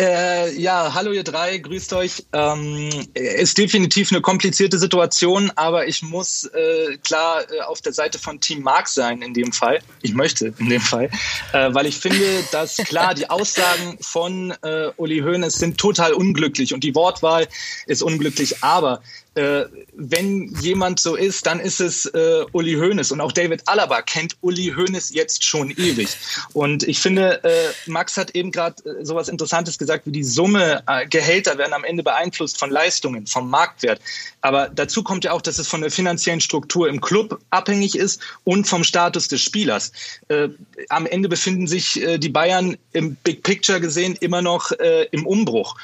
Äh, 0.00 0.58
ja, 0.58 0.94
hallo 0.94 1.12
ihr 1.12 1.24
drei, 1.24 1.58
grüßt 1.58 1.92
euch. 1.92 2.24
Ähm, 2.32 2.88
ist 3.12 3.58
definitiv 3.58 4.10
eine 4.10 4.22
komplizierte 4.22 4.78
Situation, 4.78 5.52
aber 5.56 5.88
ich 5.88 6.02
muss 6.02 6.44
äh, 6.44 6.96
klar 7.04 7.42
äh, 7.42 7.60
auf 7.60 7.82
der 7.82 7.92
Seite 7.92 8.18
von 8.18 8.40
Team 8.40 8.62
Mark 8.62 8.88
sein 8.88 9.20
in 9.20 9.34
dem 9.34 9.52
Fall. 9.52 9.80
Ich 10.00 10.14
möchte 10.14 10.54
in 10.58 10.70
dem 10.70 10.80
Fall, 10.80 11.10
äh, 11.52 11.74
weil 11.74 11.84
ich 11.84 11.98
finde, 11.98 12.24
dass 12.50 12.78
klar 12.78 13.12
die 13.12 13.28
Aussagen 13.28 13.98
von 14.00 14.54
äh, 14.62 14.88
Uli 14.96 15.18
Hoeneß 15.18 15.52
sind 15.52 15.76
total 15.76 16.14
unglücklich 16.14 16.72
und 16.72 16.82
die 16.82 16.94
Wortwahl 16.94 17.46
ist 17.86 18.02
unglücklich, 18.02 18.62
aber 18.62 19.02
äh, 19.34 19.66
wenn 19.94 20.52
jemand 20.60 20.98
so 20.98 21.14
ist, 21.14 21.46
dann 21.46 21.60
ist 21.60 21.80
es 21.80 22.06
äh, 22.06 22.44
Uli 22.52 22.74
Hoeneß. 22.74 23.12
Und 23.12 23.20
auch 23.20 23.32
David 23.32 23.62
Alaba 23.66 24.02
kennt 24.02 24.36
Uli 24.40 24.72
Hoeneß 24.76 25.14
jetzt 25.14 25.44
schon 25.44 25.70
ewig. 25.70 26.08
Und 26.52 26.82
ich 26.82 26.98
finde, 26.98 27.42
äh, 27.44 27.68
Max 27.86 28.16
hat 28.16 28.32
eben 28.32 28.50
gerade 28.50 28.82
äh, 28.84 29.04
sowas 29.04 29.28
Interessantes 29.28 29.78
gesagt, 29.78 29.89
wie 30.04 30.12
die 30.12 30.24
Summe 30.24 30.82
äh, 30.86 31.06
Gehälter 31.06 31.58
werden 31.58 31.72
am 31.72 31.84
Ende 31.84 32.02
beeinflusst 32.02 32.58
von 32.58 32.70
Leistungen, 32.70 33.26
vom 33.26 33.50
Marktwert. 33.50 34.00
Aber 34.40 34.68
dazu 34.68 35.02
kommt 35.02 35.24
ja 35.24 35.32
auch, 35.32 35.42
dass 35.42 35.58
es 35.58 35.68
von 35.68 35.80
der 35.80 35.90
finanziellen 35.90 36.40
Struktur 36.40 36.88
im 36.88 37.00
Club 37.00 37.40
abhängig 37.50 37.96
ist 37.96 38.20
und 38.44 38.66
vom 38.66 38.84
Status 38.84 39.28
des 39.28 39.42
Spielers. 39.42 39.92
Äh, 40.28 40.48
am 40.88 41.06
Ende 41.06 41.28
befinden 41.28 41.66
sich 41.66 42.00
äh, 42.02 42.18
die 42.18 42.28
Bayern 42.28 42.76
im 42.92 43.16
Big 43.16 43.42
Picture 43.42 43.80
gesehen 43.80 44.16
immer 44.20 44.42
noch 44.42 44.72
äh, 44.72 45.06
im 45.10 45.26
Umbruch. 45.26 45.76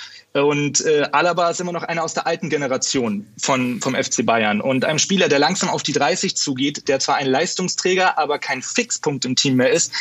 Und 0.42 0.84
äh, 0.84 1.08
Alaba 1.12 1.50
ist 1.50 1.60
immer 1.60 1.72
noch 1.72 1.82
einer 1.82 2.04
aus 2.04 2.12
der 2.12 2.26
alten 2.26 2.50
Generation 2.50 3.26
von, 3.38 3.80
vom 3.80 3.94
FC 3.94 4.24
Bayern. 4.26 4.60
Und 4.60 4.84
einem 4.84 4.98
Spieler, 4.98 5.28
der 5.28 5.38
langsam 5.38 5.70
auf 5.70 5.82
die 5.82 5.92
30 5.92 6.36
zugeht, 6.36 6.88
der 6.88 6.98
zwar 6.98 7.16
ein 7.16 7.26
Leistungsträger, 7.26 8.18
aber 8.18 8.38
kein 8.38 8.60
Fixpunkt 8.60 9.24
im 9.24 9.34
Team 9.34 9.56
mehr 9.56 9.70
ist, 9.70 9.92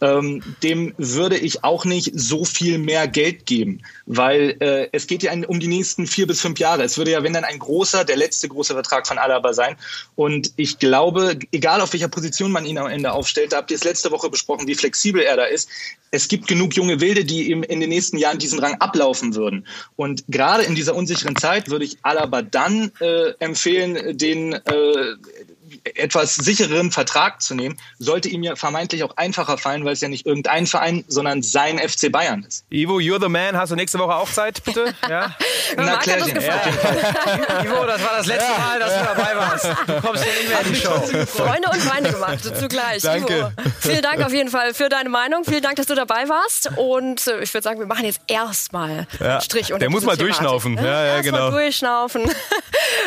ähm, 0.00 0.42
dem 0.62 0.94
würde 0.96 1.38
ich 1.38 1.62
auch 1.62 1.84
nicht 1.84 2.10
so 2.14 2.44
viel 2.44 2.78
mehr 2.78 3.06
Geld 3.06 3.46
geben. 3.46 3.82
Weil 4.06 4.56
äh, 4.60 4.88
es 4.92 5.06
geht 5.06 5.22
ja 5.22 5.32
um 5.46 5.60
die 5.60 5.68
nächsten 5.68 6.06
vier 6.06 6.26
bis 6.26 6.40
fünf 6.40 6.58
Jahre. 6.58 6.82
Es 6.82 6.98
würde 6.98 7.12
ja, 7.12 7.22
wenn 7.22 7.32
dann 7.32 7.44
ein 7.44 7.58
großer, 7.58 8.04
der 8.04 8.16
letzte 8.16 8.48
große 8.48 8.74
Vertrag 8.74 9.06
von 9.06 9.18
Alaba 9.18 9.52
sein. 9.52 9.76
Und 10.16 10.52
ich 10.56 10.78
glaube, 10.78 11.38
egal 11.52 11.80
auf 11.80 11.92
welcher 11.92 12.08
Position 12.08 12.50
man 12.50 12.66
ihn 12.66 12.78
am 12.78 12.88
Ende 12.88 13.12
aufstellt, 13.12 13.52
da 13.52 13.58
habt 13.58 13.70
ihr 13.70 13.76
es 13.76 13.84
letzte 13.84 14.10
Woche 14.10 14.28
besprochen, 14.28 14.66
wie 14.66 14.74
flexibel 14.74 15.22
er 15.22 15.36
da 15.36 15.44
ist. 15.44 15.68
Es 16.10 16.28
gibt 16.28 16.46
genug 16.46 16.76
junge 16.76 17.00
Wilde, 17.00 17.24
die 17.24 17.50
ihm 17.50 17.64
in 17.64 17.80
den 17.80 17.88
nächsten 17.88 18.18
Jahren 18.18 18.38
diesen 18.38 18.60
Rang 18.60 18.74
ablaufen 18.74 19.34
würden. 19.34 19.66
Und 19.96 20.24
gerade 20.28 20.64
in 20.64 20.74
dieser 20.74 20.94
unsicheren 20.94 21.36
Zeit 21.36 21.70
würde 21.70 21.84
ich 21.84 21.98
Alaba 22.02 22.42
dann 22.42 22.92
äh, 23.00 23.32
empfehlen, 23.38 24.16
den 24.16 24.52
äh, 24.52 24.60
etwas 25.84 26.34
sichereren 26.34 26.90
Vertrag 26.90 27.42
zu 27.42 27.54
nehmen, 27.54 27.76
sollte 27.98 28.28
ihm 28.28 28.42
ja 28.42 28.56
vermeintlich 28.56 29.04
auch 29.04 29.16
einfacher 29.16 29.58
fallen, 29.58 29.84
weil 29.84 29.92
es 29.92 30.00
ja 30.00 30.08
nicht 30.08 30.26
irgendein 30.26 30.66
Verein, 30.66 31.04
sondern 31.08 31.42
sein 31.42 31.78
FC 31.78 32.10
Bayern 32.10 32.42
ist. 32.42 32.64
Ivo, 32.70 32.98
you're 32.98 33.20
the 33.20 33.28
man. 33.28 33.56
Hast 33.56 33.70
du 33.70 33.76
nächste 33.76 33.98
Woche 33.98 34.14
auch 34.14 34.30
Zeit, 34.30 34.62
bitte? 34.64 34.94
Ja? 35.08 35.36
Na, 35.76 35.96
Klärchen. 35.96 36.40
Ja. 36.40 36.54
Ivo, 37.64 37.84
das 37.84 38.02
war 38.02 38.16
das 38.16 38.26
letzte 38.26 38.52
ja. 38.52 38.58
Mal, 38.58 38.78
dass 38.80 38.98
du 38.98 39.04
dabei 39.04 39.36
warst. 39.36 39.64
Du 39.86 40.00
kommst 40.00 40.24
ja 40.24 40.32
nicht 40.32 40.48
mehr 40.48 40.60
in 40.60 40.72
die 40.72 40.80
Show. 40.80 41.26
Freunde 41.26 41.68
und 41.70 41.80
Feinde 41.80 42.10
gemacht, 42.12 42.38
zugleich. 42.58 43.02
Danke. 43.02 43.52
Ivo, 43.56 43.70
vielen 43.80 44.02
Dank 44.02 44.24
auf 44.24 44.32
jeden 44.32 44.48
Fall 44.48 44.72
für 44.72 44.88
deine 44.88 45.08
Meinung. 45.08 45.44
Vielen 45.44 45.62
Dank, 45.62 45.76
dass 45.76 45.86
du 45.86 45.94
dabei 45.94 46.28
warst. 46.28 46.70
Und 46.76 47.26
äh, 47.26 47.42
ich 47.42 47.52
würde 47.52 47.62
sagen, 47.62 47.80
wir 47.80 47.86
machen 47.86 48.04
jetzt 48.04 48.20
erstmal 48.26 49.06
ja. 49.20 49.40
Strich. 49.40 49.68
Der 49.68 49.90
muss 49.90 50.04
mal 50.04 50.16
Thematik. 50.16 50.18
durchschnaufen. 50.18 50.76
Ja, 50.76 51.04
ja, 51.04 51.20
genau. 51.20 51.50
Mal 51.50 51.62
durchschnaufen. 51.62 52.30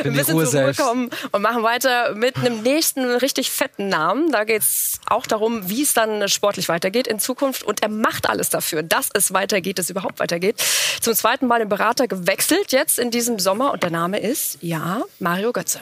Ein 0.04 0.14
bisschen 0.14 0.46
zurückkommen 0.46 1.10
und 1.32 1.42
machen 1.42 1.64
weiter 1.64 2.14
mit 2.14 2.38
einem 2.38 2.64
nächsten 2.68 3.06
richtig 3.16 3.52
fetten 3.52 3.88
Namen. 3.88 4.32
Da 4.32 4.44
geht 4.44 4.62
es 4.62 5.00
auch 5.06 5.26
darum, 5.26 5.70
wie 5.70 5.82
es 5.82 5.94
dann 5.94 6.28
sportlich 6.28 6.70
weitergeht 6.70 7.08
in 7.08 7.20
Zukunft. 7.20 7.64
Und 7.64 7.82
er 7.82 7.90
macht 7.90 8.30
alles 8.30 8.50
dafür, 8.50 8.84
dass 8.84 9.10
es 9.14 9.34
weitergeht, 9.34 9.80
dass 9.80 9.86
es 9.86 9.90
überhaupt 9.92 10.20
weitergeht. 10.20 10.62
Zum 11.02 11.14
zweiten 11.14 11.48
Mal 11.48 11.60
den 11.60 11.70
Berater 11.70 12.08
gewechselt 12.08 12.72
jetzt 12.72 13.00
in 13.00 13.12
diesem 13.12 13.40
Sommer. 13.40 13.72
Und 13.72 13.84
der 13.84 13.92
Name 13.92 14.20
ist, 14.20 14.58
ja, 14.62 15.02
Mario 15.20 15.54
Götze. 15.54 15.82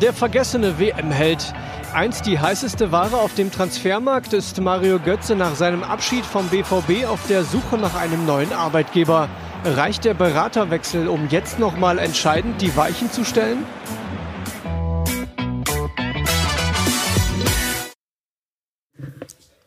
Der 0.00 0.12
vergessene 0.12 0.80
WM-Held. 0.80 1.54
Einst 1.94 2.24
die 2.24 2.38
heißeste 2.38 2.90
Ware 2.90 3.18
auf 3.18 3.34
dem 3.34 3.52
Transfermarkt 3.52 4.32
ist 4.32 4.58
Mario 4.58 4.98
Götze 4.98 5.36
nach 5.36 5.54
seinem 5.54 5.82
Abschied 5.82 6.24
vom 6.24 6.48
BVB 6.48 7.04
auf 7.06 7.20
der 7.28 7.44
Suche 7.44 7.76
nach 7.76 7.94
einem 7.94 8.24
neuen 8.24 8.50
Arbeitgeber. 8.54 9.28
Reicht 9.64 10.06
der 10.06 10.14
Beraterwechsel, 10.14 11.06
um 11.06 11.28
jetzt 11.28 11.58
noch 11.58 11.76
mal 11.76 11.98
entscheidend 11.98 12.62
die 12.62 12.74
Weichen 12.78 13.12
zu 13.12 13.26
stellen? 13.26 13.66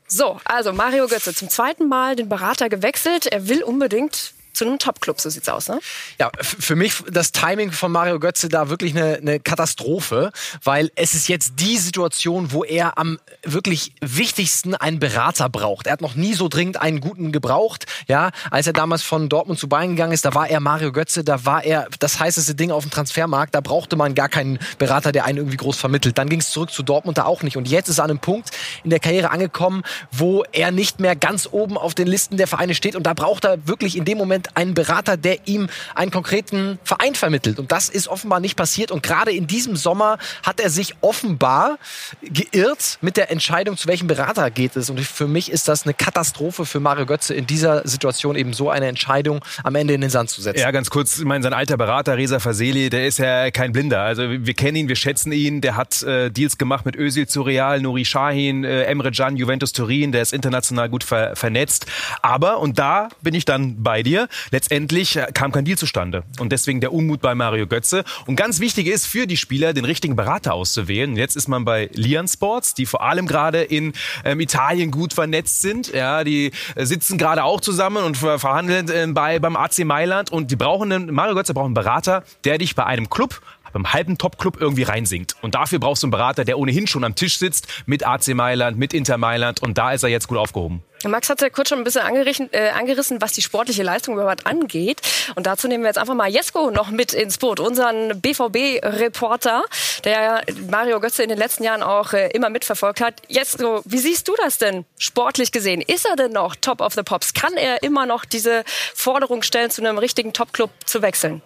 So, 0.08 0.40
also 0.46 0.74
Mario 0.74 1.06
Götze 1.06 1.36
zum 1.36 1.50
zweiten 1.50 1.88
Mal 1.88 2.16
den 2.16 2.28
Berater 2.28 2.70
gewechselt. 2.70 3.28
Er 3.28 3.48
will 3.48 3.62
unbedingt 3.62 4.34
zu 4.56 4.66
einem 4.66 4.80
Top-Club, 4.80 5.20
so 5.20 5.30
sieht's 5.30 5.50
aus, 5.50 5.68
ne? 5.68 5.80
Ja, 6.20 6.32
für 6.40 6.76
mich 6.76 6.94
das 7.12 7.32
Timing 7.32 7.72
von 7.72 7.92
Mario 7.92 8.20
Götze 8.20 8.50
da 8.50 8.70
wirklich 8.70 8.96
eine, 8.96 9.16
eine 9.16 9.40
Katastrophe, 9.40 10.32
weil 10.64 10.92
es 10.96 11.14
ist 11.14 11.28
jetzt 11.28 11.54
die 11.60 11.78
Situation, 11.78 12.52
wo 12.52 12.64
er 12.64 12.98
am 12.98 13.20
wirklich 13.44 13.94
wichtigsten 14.02 14.76
einen 14.76 15.00
Berater 15.00 15.50
braucht. 15.50 15.88
Er 15.88 15.94
hat 15.94 16.02
noch 16.02 16.16
nie 16.16 16.34
so 16.34 16.48
dringend 16.48 16.82
einen 16.82 17.02
guten 17.02 17.32
gebraucht, 17.32 17.86
ja, 18.08 18.32
als 18.50 18.68
er 18.68 18.74
damals 18.74 19.04
von 19.04 19.30
Dortmund 19.30 19.60
zu 19.60 19.68
Bayern 19.68 19.92
gegangen 19.92 20.14
ist, 20.14 20.26
da 20.26 20.34
war 20.34 20.50
er 20.50 20.60
Mario 20.60 20.92
Götze, 20.92 21.24
da 21.24 21.46
war 21.46 21.64
er 21.64 21.88
das 22.00 22.20
heißeste 22.20 22.56
Ding 22.56 22.72
auf 22.72 22.84
dem 22.84 22.92
Transfermarkt, 22.92 23.54
da 23.56 23.62
brauchte 23.62 23.96
man 23.96 24.16
gar 24.16 24.30
keinen 24.30 24.60
Berater, 24.78 25.12
der 25.12 25.26
einen 25.26 25.40
irgendwie 25.40 25.58
groß 25.58 25.78
vermittelt. 25.78 26.18
Dann 26.18 26.30
ging 26.30 26.40
es 26.40 26.50
zurück 26.50 26.72
zu 26.72 26.84
Dortmund 26.84 27.18
da 27.18 27.26
auch 27.26 27.44
nicht 27.44 27.58
und 27.58 27.68
jetzt 27.68 27.90
ist 27.90 28.00
er 28.00 28.06
an 28.06 28.12
einem 28.12 28.20
Punkt 28.20 28.52
in 28.84 28.90
der 28.90 29.00
Karriere 29.00 29.32
angekommen, 29.32 29.84
wo 30.12 30.44
er 30.52 30.72
nicht 30.72 31.00
mehr 31.00 31.16
ganz 31.16 31.48
oben 31.52 31.78
auf 31.78 31.94
den 31.94 32.08
Listen 32.08 32.38
der 32.38 32.48
Vereine 32.48 32.76
steht 32.76 32.96
und 32.96 33.04
da 33.04 33.14
braucht 33.14 33.46
er 33.46 33.68
wirklich 33.68 33.98
in 33.98 34.06
dem 34.06 34.18
Moment 34.18 34.45
einen 34.56 34.74
Berater, 34.74 35.18
der 35.18 35.48
ihm 35.48 35.68
einen 35.94 36.12
konkreten 36.12 36.80
Verein 36.84 37.16
vermittelt. 37.16 37.60
Und 37.60 37.72
das 37.72 37.90
ist 37.90 38.08
offenbar 38.08 38.40
nicht 38.40 38.56
passiert. 38.56 38.92
Und 38.92 39.04
gerade 39.04 39.32
in 39.32 39.48
diesem 39.48 39.76
Sommer 39.76 40.18
hat 40.44 40.60
er 40.60 40.70
sich 40.70 40.96
offenbar 41.02 41.78
geirrt 42.22 42.98
mit 43.02 43.18
der 43.18 43.32
Entscheidung, 43.32 43.78
zu 43.78 43.88
welchem 43.88 44.08
Berater 44.08 44.50
geht 44.52 44.76
es. 44.76 44.90
Und 44.90 45.00
für 45.02 45.28
mich 45.28 45.52
ist 45.52 45.68
das 45.68 45.84
eine 45.84 45.94
Katastrophe 45.94 46.66
für 46.66 46.80
Mario 46.80 47.06
Götze 47.06 47.34
in 47.34 47.48
dieser 47.48 47.88
Situation 47.88 48.36
eben 48.36 48.54
so 48.54 48.70
eine 48.70 48.88
Entscheidung 48.88 49.44
am 49.64 49.76
Ende 49.76 49.94
in 49.94 50.02
den 50.02 50.10
Sand 50.10 50.30
zu 50.30 50.42
setzen. 50.42 50.60
Ja, 50.60 50.72
ganz 50.72 50.90
kurz, 50.90 51.18
ich 51.18 51.26
meine, 51.26 51.44
sein 51.44 51.54
alter 51.54 51.78
Berater 51.78 52.18
Reza 52.18 52.40
Faseli, 52.40 52.90
der 52.90 53.08
ist 53.08 53.20
ja 53.20 53.52
kein 53.52 53.72
Blinder. 53.72 54.02
Also 54.02 54.24
wir 54.30 54.54
kennen 54.54 54.78
ihn, 54.78 54.88
wir 54.88 54.96
schätzen 54.96 55.32
ihn. 55.32 55.62
Der 55.62 55.76
hat 55.76 56.04
äh, 56.04 56.30
Deals 56.30 56.58
gemacht 56.58 56.86
mit 56.86 56.96
Özil 56.96 57.28
zu 57.28 57.42
Real, 57.42 57.82
Nuri 57.82 58.04
Sahin, 58.06 58.64
äh, 58.64 58.84
Emre 58.84 59.12
Can, 59.12 59.38
Juventus 59.38 59.74
Turin. 59.74 60.12
Der 60.12 60.22
ist 60.22 60.34
international 60.34 60.90
gut 60.90 61.04
ver 61.04 61.36
vernetzt. 61.36 61.86
Aber, 62.22 62.60
und 62.60 62.80
da 62.80 63.10
bin 63.22 63.34
ich 63.34 63.46
dann 63.46 63.84
bei 63.84 64.04
dir, 64.04 64.28
letztendlich 64.52 65.16
äh, 65.18 65.28
kam 65.34 65.52
kein 65.52 65.66
Deal 65.66 65.78
zustande. 65.78 66.24
Und 66.40 66.52
deswegen 66.52 66.82
der 66.82 66.94
Unmut 66.94 67.22
bei 67.22 67.36
Mario 67.36 67.68
Götze. 67.68 68.04
Und 68.26 68.36
ganz 68.36 68.60
wichtig 68.60 68.88
ist 68.88 69.06
für 69.06 69.28
die 69.28 69.38
Spieler, 69.38 69.74
den 69.74 69.86
richtigen 69.86 70.16
Berater 70.16 70.54
auszuwählen. 70.54 71.16
Jetzt 71.16 71.36
ist 71.36 71.48
man 71.48 71.66
bei 71.66 71.90
Lian 71.94 72.28
Sports, 72.28 72.74
die 72.74 72.86
vor 72.86 73.04
allem 73.04 73.28
gerade 73.28 73.62
in 73.62 73.94
ähm, 74.24 74.40
Italien 74.40 74.92
gut 74.92 75.14
vernetzt 75.14 75.62
sind. 75.62 75.94
Ja, 75.94 76.24
die 76.24 76.52
äh, 76.76 76.86
sitzen 76.86 77.18
gerade 77.18 77.44
auch 77.44 77.62
zusammen 77.62 78.04
und 78.04 78.18
verhandeln 78.18 78.90
äh, 78.90 79.08
bei, 79.08 79.40
beim 79.40 79.56
AC 79.56 79.80
Mailand. 79.86 80.32
Und 80.32 80.52
die 80.52 80.56
brauchen 80.56 80.92
einen, 80.92 81.14
Mario 81.14 81.36
Götze 81.36 81.54
braucht 81.54 81.66
einen 81.66 81.74
Berater, 81.74 82.24
der 82.44 82.58
dich 82.58 82.76
bei 82.76 82.86
einem 82.86 83.10
Club 83.10 83.42
beim 83.76 83.92
halben 83.92 84.18
Top-Club 84.18 84.56
irgendwie 84.62 84.84
reinsinkt. 84.84 85.36
Und 85.42 85.54
dafür 85.54 85.80
brauchst 85.80 86.02
du 86.02 86.08
einen 86.08 86.12
Berater, 86.12 86.46
der 86.46 86.58
ohnehin 86.58 86.88
schon 86.88 87.04
am 87.04 87.14
Tisch 87.14 87.38
sitzt 87.38 87.68
mit 87.86 88.08
AC 88.08 88.30
Mailand, 88.30 88.78
mit 88.78 88.94
Inter 88.94 89.18
Mailand. 89.18 89.62
Und 89.62 89.78
da 89.78 89.92
ist 89.92 90.04
er 90.04 90.10
jetzt 90.10 90.30
gut 90.30 90.38
aufgehoben. 90.38 90.82
Max 91.04 91.30
hat 91.30 91.42
ja 91.42 91.50
kurz 91.50 91.70
schon 91.70 91.80
ein 91.80 91.84
bisschen 91.84 92.02
angerissen, 92.02 92.50
äh, 92.54 92.70
angerissen, 92.70 93.22
was 93.22 93.34
die 93.34 93.42
sportliche 93.42 93.84
Leistung 93.84 94.16
überhaupt 94.16 94.48
angeht. 94.48 95.02
Und 95.36 95.46
dazu 95.46 95.68
nehmen 95.68 95.84
wir 95.84 95.90
jetzt 95.90 95.98
einfach 95.98 96.16
mal 96.16 96.30
Jesko 96.30 96.72
noch 96.72 96.90
mit 96.90 97.14
ins 97.14 97.38
Boot, 97.38 97.60
unseren 97.60 98.22
BVB-Reporter, 98.22 99.66
der 100.06 100.44
Mario 100.72 101.02
Götze 101.02 101.24
in 101.24 101.30
den 101.30 101.38
letzten 101.38 101.66
Jahren 101.66 101.84
auch 101.84 102.14
äh, 102.14 102.30
immer 102.30 102.50
mitverfolgt 102.50 103.02
hat. 103.02 103.22
Jesko, 103.28 103.82
wie 103.84 103.98
siehst 103.98 104.30
du 104.30 104.36
das 104.42 104.58
denn 104.58 104.86
sportlich 104.98 105.52
gesehen? 105.52 105.82
Ist 105.82 106.06
er 106.06 106.16
denn 106.16 106.32
noch 106.32 106.56
Top 106.56 106.80
of 106.80 106.94
the 106.94 107.04
Pops? 107.04 107.34
Kann 107.34 107.58
er 107.58 107.84
immer 107.84 108.06
noch 108.06 108.24
diese 108.24 108.64
Forderung 108.94 109.44
stellen, 109.44 109.70
zu 109.70 109.82
einem 109.82 109.98
richtigen 109.98 110.32
Top-Club 110.32 110.72
zu 110.86 111.02
wechseln? 111.02 111.42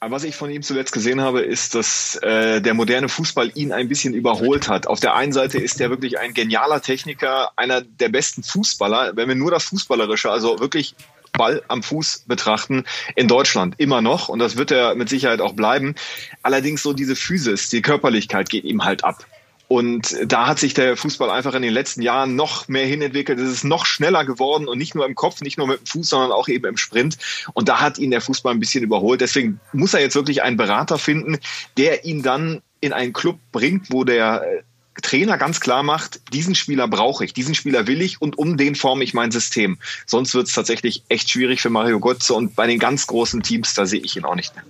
Was 0.00 0.22
ich 0.22 0.36
von 0.36 0.48
ihm 0.48 0.62
zuletzt 0.62 0.92
gesehen 0.92 1.20
habe, 1.20 1.40
ist, 1.40 1.74
dass 1.74 2.14
äh, 2.22 2.60
der 2.60 2.74
moderne 2.74 3.08
Fußball 3.08 3.50
ihn 3.54 3.72
ein 3.72 3.88
bisschen 3.88 4.14
überholt 4.14 4.68
hat. 4.68 4.86
Auf 4.86 5.00
der 5.00 5.16
einen 5.16 5.32
Seite 5.32 5.58
ist 5.58 5.80
er 5.80 5.90
wirklich 5.90 6.20
ein 6.20 6.34
genialer 6.34 6.80
Techniker, 6.80 7.50
einer 7.56 7.80
der 7.80 8.08
besten 8.08 8.44
Fußballer. 8.44 9.16
Wenn 9.16 9.26
wir 9.26 9.34
nur 9.34 9.50
das 9.50 9.64
Fußballerische, 9.64 10.30
also 10.30 10.60
wirklich 10.60 10.94
Ball 11.32 11.62
am 11.68 11.82
Fuß 11.82 12.24
betrachten, 12.26 12.84
in 13.16 13.28
Deutschland 13.28 13.74
immer 13.78 14.00
noch. 14.00 14.28
Und 14.28 14.38
das 14.38 14.56
wird 14.56 14.70
er 14.70 14.94
mit 14.94 15.08
Sicherheit 15.08 15.40
auch 15.40 15.54
bleiben. 15.54 15.94
Allerdings 16.42 16.82
so 16.82 16.92
diese 16.92 17.16
Physis, 17.16 17.68
die 17.68 17.82
Körperlichkeit 17.82 18.50
geht 18.50 18.64
ihm 18.64 18.84
halt 18.84 19.04
ab. 19.04 19.24
Und 19.68 20.16
da 20.24 20.46
hat 20.46 20.58
sich 20.58 20.72
der 20.72 20.96
Fußball 20.96 21.28
einfach 21.28 21.54
in 21.54 21.60
den 21.60 21.74
letzten 21.74 22.00
Jahren 22.00 22.36
noch 22.36 22.68
mehr 22.68 22.86
hinentwickelt. 22.86 23.38
Es 23.38 23.50
ist 23.50 23.64
noch 23.64 23.84
schneller 23.84 24.24
geworden 24.24 24.66
und 24.66 24.78
nicht 24.78 24.94
nur 24.94 25.04
im 25.04 25.14
Kopf, 25.14 25.42
nicht 25.42 25.58
nur 25.58 25.66
mit 25.66 25.80
dem 25.80 25.86
Fuß, 25.86 26.08
sondern 26.08 26.32
auch 26.32 26.48
eben 26.48 26.64
im 26.64 26.78
Sprint. 26.78 27.18
Und 27.52 27.68
da 27.68 27.80
hat 27.80 27.98
ihn 27.98 28.10
der 28.10 28.22
Fußball 28.22 28.54
ein 28.54 28.60
bisschen 28.60 28.82
überholt. 28.82 29.20
Deswegen 29.20 29.60
muss 29.74 29.92
er 29.92 30.00
jetzt 30.00 30.14
wirklich 30.14 30.42
einen 30.42 30.56
Berater 30.56 30.98
finden, 30.98 31.38
der 31.76 32.06
ihn 32.06 32.22
dann 32.22 32.62
in 32.80 32.94
einen 32.94 33.12
Club 33.12 33.38
bringt, 33.52 33.92
wo 33.92 34.04
der 34.04 34.42
Trainer 35.02 35.38
ganz 35.38 35.60
klar 35.60 35.82
macht, 35.82 36.20
diesen 36.32 36.54
Spieler 36.54 36.88
brauche 36.88 37.24
ich, 37.24 37.32
diesen 37.32 37.54
Spieler 37.54 37.86
will 37.86 38.00
ich 38.02 38.20
und 38.20 38.38
um 38.38 38.56
den 38.56 38.74
forme 38.74 39.04
ich 39.04 39.14
mein 39.14 39.30
System. 39.30 39.78
Sonst 40.06 40.34
wird 40.34 40.48
es 40.48 40.54
tatsächlich 40.54 41.04
echt 41.08 41.30
schwierig 41.30 41.60
für 41.60 41.70
Mario 41.70 42.00
Götze 42.00 42.34
und 42.34 42.56
bei 42.56 42.66
den 42.66 42.78
ganz 42.78 43.06
großen 43.06 43.42
Teams, 43.42 43.74
da 43.74 43.86
sehe 43.86 44.00
ich 44.00 44.16
ihn 44.16 44.24
auch 44.24 44.34
nicht 44.34 44.54
mehr. 44.56 44.64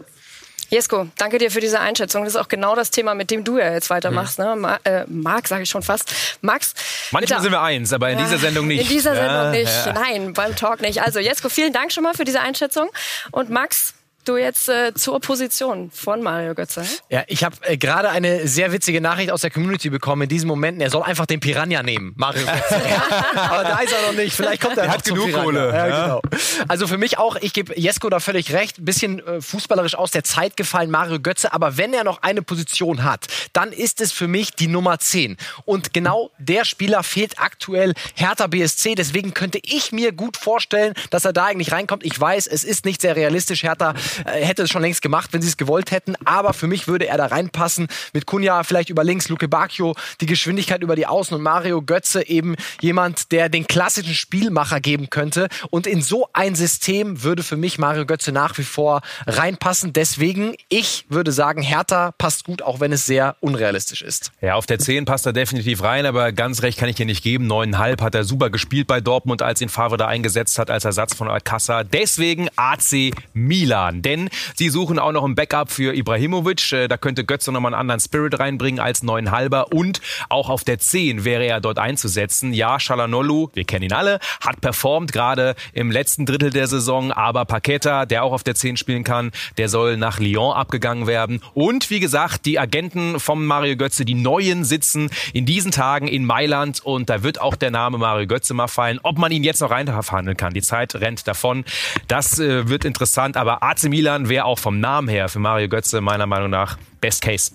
Jesko, 0.71 1.09
danke 1.17 1.39
dir 1.39 1.51
für 1.51 1.61
diese 1.61 1.81
Einschätzung. 1.81 2.25
Das 2.25 2.35
ist 2.35 2.41
auch 2.41 2.49
genau 2.49 2.75
das 2.75 2.91
Thema, 2.91 3.15
mit 3.15 3.31
dem 3.31 3.45
du 3.45 3.59
ja 3.59 3.73
jetzt 3.73 3.91
weitermachst. 3.91 4.39
Mhm. 4.39 4.45
Ne? 4.45 4.57
Ma 4.57 4.81
äh, 4.85 5.05
Marc, 5.09 5.49
sage 5.49 5.63
ich 5.63 5.71
schon 5.71 5.83
fast. 5.83 6.13
Max. 6.43 6.75
Manchmal 7.11 7.41
sind 7.41 7.53
wir 7.53 7.63
eins, 7.63 7.93
aber 7.93 8.11
in 8.11 8.19
ja, 8.19 8.25
dieser 8.25 8.39
Sendung 8.39 8.67
nicht. 8.67 8.83
In 8.83 8.89
dieser 8.89 9.15
Sendung 9.15 9.31
ja, 9.31 9.51
nicht. 9.51 9.87
Ja. 9.87 9.93
Nein, 9.93 10.33
beim 10.35 10.55
Talk 10.57 10.81
nicht. 10.81 11.03
Also 11.03 11.21
Jesko, 11.21 11.49
vielen 11.49 11.73
Dank 11.73 11.93
schon 11.93 12.03
mal 12.03 12.15
für 12.15 12.25
diese 12.25 12.41
Einschätzung. 12.41 12.91
Und 13.31 13.51
Max, 13.51 13.95
du 14.29 14.37
jetzt 14.37 14.69
äh, 14.69 14.93
zur 14.95 15.21
Position 15.21 15.91
von 15.91 16.23
Mario 16.23 16.55
Götze? 16.55 16.85
Ja, 17.09 17.25
ich 17.27 17.45
habe 17.45 17.57
äh, 17.63 17.77
gerade 17.77 18.11
eine 18.11 18.47
sehr 18.47 18.73
witzige 18.73 19.01
Nachricht 19.01 19.31
aus 19.31 19.41
der 19.41 19.51
Community 19.51 19.91
bekommen 19.91 20.23
in 20.23 20.29
diesen 20.29 20.49
Momenten. 20.49 20.81
Er 20.81 20.91
soll 20.91 21.03
einfach 21.03 21.27
den 21.27 21.41
Piranha 21.41 21.83
nehmen, 21.83 22.13
Mario 22.17 22.45
Götze. 22.45 22.77
Aber 23.35 23.63
da 23.65 23.79
ist 23.79 23.93
er 23.93 24.07
noch 24.07 24.17
nicht. 24.17 24.35
Vielleicht 24.35 24.63
kommt 24.63 24.77
er, 24.77 24.85
er 24.85 24.93
hat 24.93 25.05
genug. 25.05 25.33
Kohle. 25.33 25.73
Ja, 25.73 25.87
genau. 25.87 26.23
Also 26.69 26.87
für 26.87 26.99
mich 26.99 27.19
auch, 27.19 27.37
ich 27.37 27.53
gebe 27.53 27.79
Jesko 27.79 28.09
da 28.09 28.21
völlig 28.21 28.53
recht, 28.53 28.79
ein 28.79 28.85
bisschen 28.85 29.27
äh, 29.27 29.41
fußballerisch 29.41 29.95
aus 29.95 30.11
der 30.11 30.25
Zeit 30.25 30.57
gefallen, 30.57 30.91
Mario 30.91 31.21
Götze. 31.21 31.53
Aber 31.53 31.77
wenn 31.77 31.95
er 31.95 32.05
noch 32.05 32.23
eine 32.23 32.43
Position 32.43 33.05
hat, 33.05 33.27
dann 33.53 33.73
ist 33.73 34.01
es 34.01 34.13
für 34.13 34.29
mich 34.29 34.53
die 34.53 34.69
Nummer 34.69 34.99
10. 34.99 35.37
Und 35.65 35.93
genau 35.95 36.31
der 36.39 36.65
Spieler 36.65 37.03
fehlt 37.03 37.39
aktuell 37.39 37.95
Hertha 38.15 38.47
BSC. 38.47 38.95
Deswegen 38.95 39.35
könnte 39.35 39.59
ich 39.63 39.93
mir 39.93 40.13
gut 40.13 40.37
vorstellen, 40.37 40.95
dass 41.11 41.25
er 41.25 41.33
da 41.33 41.47
eigentlich 41.47 41.73
reinkommt. 41.73 42.05
Ich 42.05 42.19
weiß, 42.19 42.47
es 42.47 42.65
ist 42.65 42.85
nicht 42.85 43.01
sehr 43.01 43.17
realistisch. 43.17 43.63
Hertha 43.63 43.95
hätte 44.25 44.63
es 44.63 44.71
schon 44.71 44.83
längst 44.83 45.03
gemacht, 45.03 45.33
wenn 45.33 45.43
sie 45.43 45.49
es 45.49 45.57
gewollt 45.57 45.91
hätten. 45.91 46.15
Aber 46.25 46.53
für 46.53 46.67
mich 46.67 46.89
würde 46.89 47.07
er 47.07 47.17
da 47.17 47.27
reinpassen. 47.27 47.89
Mit 48.13 48.27
Kunja 48.27 48.63
vielleicht 48.63 48.91
über 48.91 49.05
links, 49.05 49.29
Luke 49.29 49.49
Bacchio 49.49 49.95
die 50.21 50.27
Geschwindigkeit 50.27 50.83
über 50.83 50.97
die 50.97 51.07
Außen 51.07 51.37
und 51.37 51.43
Mario 51.43 51.83
Götze 51.83 52.27
eben 52.27 52.57
jemand, 52.81 53.33
der 53.33 53.49
den 53.49 53.67
klassischen 53.67 54.15
Spielmacher 54.15 54.81
geben 54.81 55.11
könnte. 55.11 55.49
Und 55.71 55.87
in 55.87 56.03
so 56.03 56.29
ein 56.33 56.55
System 56.55 57.23
würde 57.23 57.43
für 57.43 57.57
mich 57.57 57.79
Mario 57.79 58.07
Götze 58.07 58.33
nach 58.33 58.57
wie 58.59 58.65
vor 58.65 59.01
reinpassen. 59.27 59.93
Deswegen, 59.93 60.55
ich 60.69 61.07
würde 61.09 61.33
sagen, 61.33 61.63
Hertha 61.63 62.13
passt 62.19 62.45
gut, 62.45 62.63
auch 62.63 62.81
wenn 62.81 62.93
es 62.93 63.07
sehr 63.07 63.37
unrealistisch 63.41 64.03
ist. 64.03 64.33
Ja, 64.41 64.55
auf 64.55 64.67
der 64.67 64.79
10 64.79 65.05
passt 65.05 65.27
er 65.27 65.33
definitiv 65.33 65.83
rein, 65.83 66.07
aber 66.07 66.33
ganz 66.33 66.63
recht 66.63 66.79
kann 66.79 66.89
ich 66.89 66.97
dir 66.97 67.07
nicht 67.07 67.23
geben. 67.23 67.47
Neuneinhalb 67.47 68.03
hat 68.03 68.15
er 68.15 68.25
super 68.25 68.51
gespielt 68.51 68.87
bei 68.87 69.01
Dortmund, 69.01 69.43
als 69.43 69.61
ihn 69.61 69.69
Favre 69.69 69.97
da 69.97 70.07
eingesetzt 70.07 70.59
hat 70.59 70.71
als 70.71 70.85
Ersatz 70.85 71.15
von 71.15 71.29
Alcázar. 71.29 71.85
Deswegen 71.85 72.49
AC 72.57 73.13
Milan. 73.33 74.03
Denn 74.09 74.31
sie 74.55 74.71
suchen 74.71 74.99
auch 74.99 75.13
noch 75.13 75.23
ein 75.23 75.35
Backup 75.35 75.71
für 75.71 75.95
Ibrahimovic. 75.95 76.73
Äh, 76.73 76.89
da 76.89 76.97
könnte 76.97 77.27
Götze 77.27 77.53
nochmal 77.53 77.75
einen 77.75 77.81
anderen 77.81 78.01
Spirit 78.01 78.39
reinbringen 78.39 78.81
als 78.81 79.03
neun 79.03 79.31
Halber. 79.33 79.71
Und 79.71 80.01
auch 80.31 80.49
auf 80.49 80.65
der 80.65 80.79
10 80.79 81.27
wäre 81.27 81.45
er 81.45 81.61
dort 81.61 81.79
einzusetzen. 81.79 82.55
Ja, 82.55 82.81
Shalanolu, 82.81 83.51
wir 83.53 83.65
kennen 83.65 83.85
ihn 83.85 83.93
alle, 83.93 84.19
hat 84.41 84.63
performt 84.63 85.13
gerade 85.13 85.57
im 85.75 85.91
letzten 85.91 86.25
Drittel 86.25 86.49
der 86.49 86.69
Saison. 86.69 87.13
Aber 87.13 87.45
Paqueta, 87.45 88.07
der 88.07 88.25
auch 88.25 88.33
auf 88.33 88.43
der 88.43 88.55
10 88.55 88.79
spielen 88.79 89.05
kann, 89.05 89.31
der 89.59 89.69
soll 89.69 89.99
nach 89.99 90.21
Lyon 90.21 90.55
abgegangen 90.55 91.07
werden. 91.07 91.43
Und 91.53 91.91
wie 91.91 92.01
gesagt, 92.01 92.47
die 92.47 92.59
Agenten 92.59 93.21
vom 93.21 93.45
Mario 93.45 93.77
Götze, 93.77 94.07
die 94.07 94.15
neuen 94.15 94.65
sitzen 94.65 95.11
in 95.35 95.45
diesen 95.45 95.71
Tagen 95.71 96.09
in 96.09 96.25
Mailand. 96.25 96.81
Und 96.83 97.11
da 97.11 97.23
wird 97.23 97.43
auch 97.43 97.57
der 97.57 97.71
Name 97.71 97.99
Mario 97.99 98.27
Götze 98.27 98.55
mal 98.55 98.69
fallen. 98.69 99.01
Ob 99.03 99.19
man 99.19 99.33
ihn 99.33 99.45
jetzt 99.45 99.61
noch 99.61 99.71
reinverhandeln 99.71 100.39
kann, 100.39 100.55
die 100.55 100.63
Zeit 100.63 100.95
rennt 100.95 101.29
davon. 101.29 101.67
Das 102.07 102.39
äh, 102.39 102.71
wird 102.71 102.87
interessant. 102.87 103.37
Aber 103.37 103.63
AC 103.63 103.88
Milan 103.89 104.29
wäre 104.29 104.45
auch 104.45 104.59
vom 104.59 104.81
Namen 104.81 105.09
her 105.09 105.29
für 105.29 105.39
Mario 105.39 105.69
Götze 105.69 106.01
meiner 106.01 106.27
Meinung 106.27 106.51
nach 106.51 106.79
Best 107.01 107.23
Case. 107.23 107.53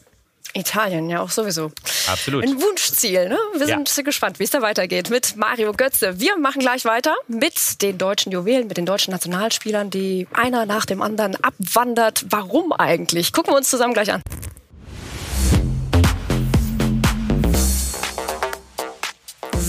Italien, 0.55 1.09
ja 1.09 1.21
auch 1.21 1.31
sowieso. 1.31 1.71
Absolut. 2.07 2.43
Ein 2.43 2.61
Wunschziel. 2.61 3.27
Ne? 3.27 3.37
Wir 3.57 3.65
sind 3.65 3.97
ja. 3.97 4.03
gespannt, 4.03 4.39
wie 4.39 4.43
es 4.43 4.51
da 4.51 4.61
weitergeht 4.61 5.09
mit 5.09 5.35
Mario 5.35 5.73
Götze. 5.73 6.19
Wir 6.19 6.37
machen 6.37 6.59
gleich 6.59 6.85
weiter 6.85 7.15
mit 7.27 7.81
den 7.81 7.97
deutschen 7.97 8.31
Juwelen, 8.31 8.67
mit 8.67 8.77
den 8.77 8.85
deutschen 8.85 9.11
Nationalspielern, 9.11 9.89
die 9.89 10.27
einer 10.33 10.65
nach 10.65 10.85
dem 10.85 11.01
anderen 11.01 11.35
abwandert. 11.43 12.25
Warum 12.29 12.71
eigentlich? 12.71 13.33
Gucken 13.33 13.53
wir 13.53 13.57
uns 13.57 13.69
zusammen 13.69 13.93
gleich 13.93 14.13
an. 14.13 14.21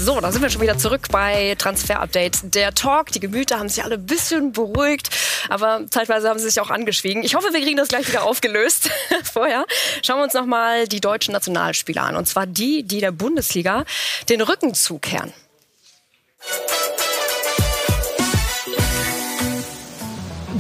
So, 0.05 0.21
da 0.21 0.31
sind 0.31 0.43
wir 0.43 0.51
schon 0.51 0.61
wieder 0.61 0.77
zurück 0.77 1.09
bei 1.11 1.55
Transfer 1.57 1.99
Update. 1.99 2.55
Der 2.55 2.75
Talk, 2.75 3.11
die 3.12 3.21
Gemüter 3.21 3.59
haben 3.59 3.71
sich 3.71 3.83
alle 3.83 3.95
ein 3.95 4.05
bisschen 4.05 4.53
beruhigt, 4.53 5.09
aber 5.49 5.81
zeitweise 5.88 6.29
haben 6.29 6.38
sie 6.38 6.45
sich 6.45 6.61
auch 6.61 6.69
angeschwiegen. 6.69 7.23
Ich 7.25 7.35
hoffe, 7.35 7.49
wir 7.55 7.62
kriegen 7.62 7.79
das 7.79 7.88
gleich 7.88 8.07
wieder 8.07 8.25
aufgelöst. 8.25 8.90
Vorher 9.25 9.64
schauen 10.03 10.19
wir 10.19 10.25
uns 10.25 10.35
nochmal 10.35 10.87
die 10.88 11.01
deutschen 11.01 11.33
Nationalspieler 11.33 12.03
an. 12.03 12.17
Und 12.17 12.29
zwar 12.29 12.45
die, 12.45 12.83
die 12.83 13.01
der 13.01 13.12
Bundesliga 13.12 13.87
den 14.29 14.43
Rücken 14.43 14.75
zukehren. 14.75 15.33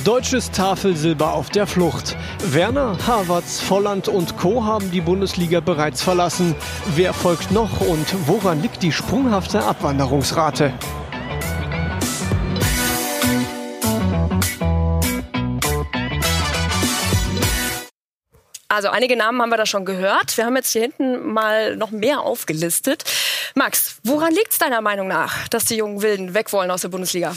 Deutsches 0.04 0.52
Tafelsilber 0.52 1.34
auf 1.34 1.50
der 1.50 1.66
Flucht. 1.66 2.16
Werner, 2.52 2.98
Havertz, 3.06 3.60
Volland 3.60 4.08
und 4.08 4.36
Co. 4.36 4.64
haben 4.64 4.90
die 4.90 5.00
Bundesliga 5.00 5.60
bereits 5.60 6.02
verlassen. 6.02 6.54
Wer 6.94 7.14
folgt 7.14 7.50
noch 7.50 7.80
und 7.80 8.06
woran 8.26 8.60
liegt 8.60 8.82
die 8.82 8.92
sprunghafte 8.92 9.62
Abwanderungsrate? 9.64 10.72
Also 18.68 18.88
einige 18.88 19.16
Namen 19.16 19.40
haben 19.40 19.50
wir 19.50 19.56
da 19.56 19.66
schon 19.66 19.84
gehört. 19.84 20.36
Wir 20.36 20.44
haben 20.44 20.56
jetzt 20.56 20.72
hier 20.72 20.82
hinten 20.82 21.32
mal 21.32 21.76
noch 21.76 21.92
mehr 21.92 22.20
aufgelistet. 22.20 23.04
Max, 23.54 23.96
woran 24.02 24.32
liegt 24.32 24.52
es 24.52 24.58
deiner 24.58 24.80
Meinung 24.80 25.08
nach, 25.08 25.48
dass 25.48 25.64
die 25.64 25.76
jungen 25.76 26.02
Wilden 26.02 26.34
weg 26.34 26.52
wollen 26.52 26.70
aus 26.70 26.82
der 26.82 26.88
Bundesliga? 26.88 27.34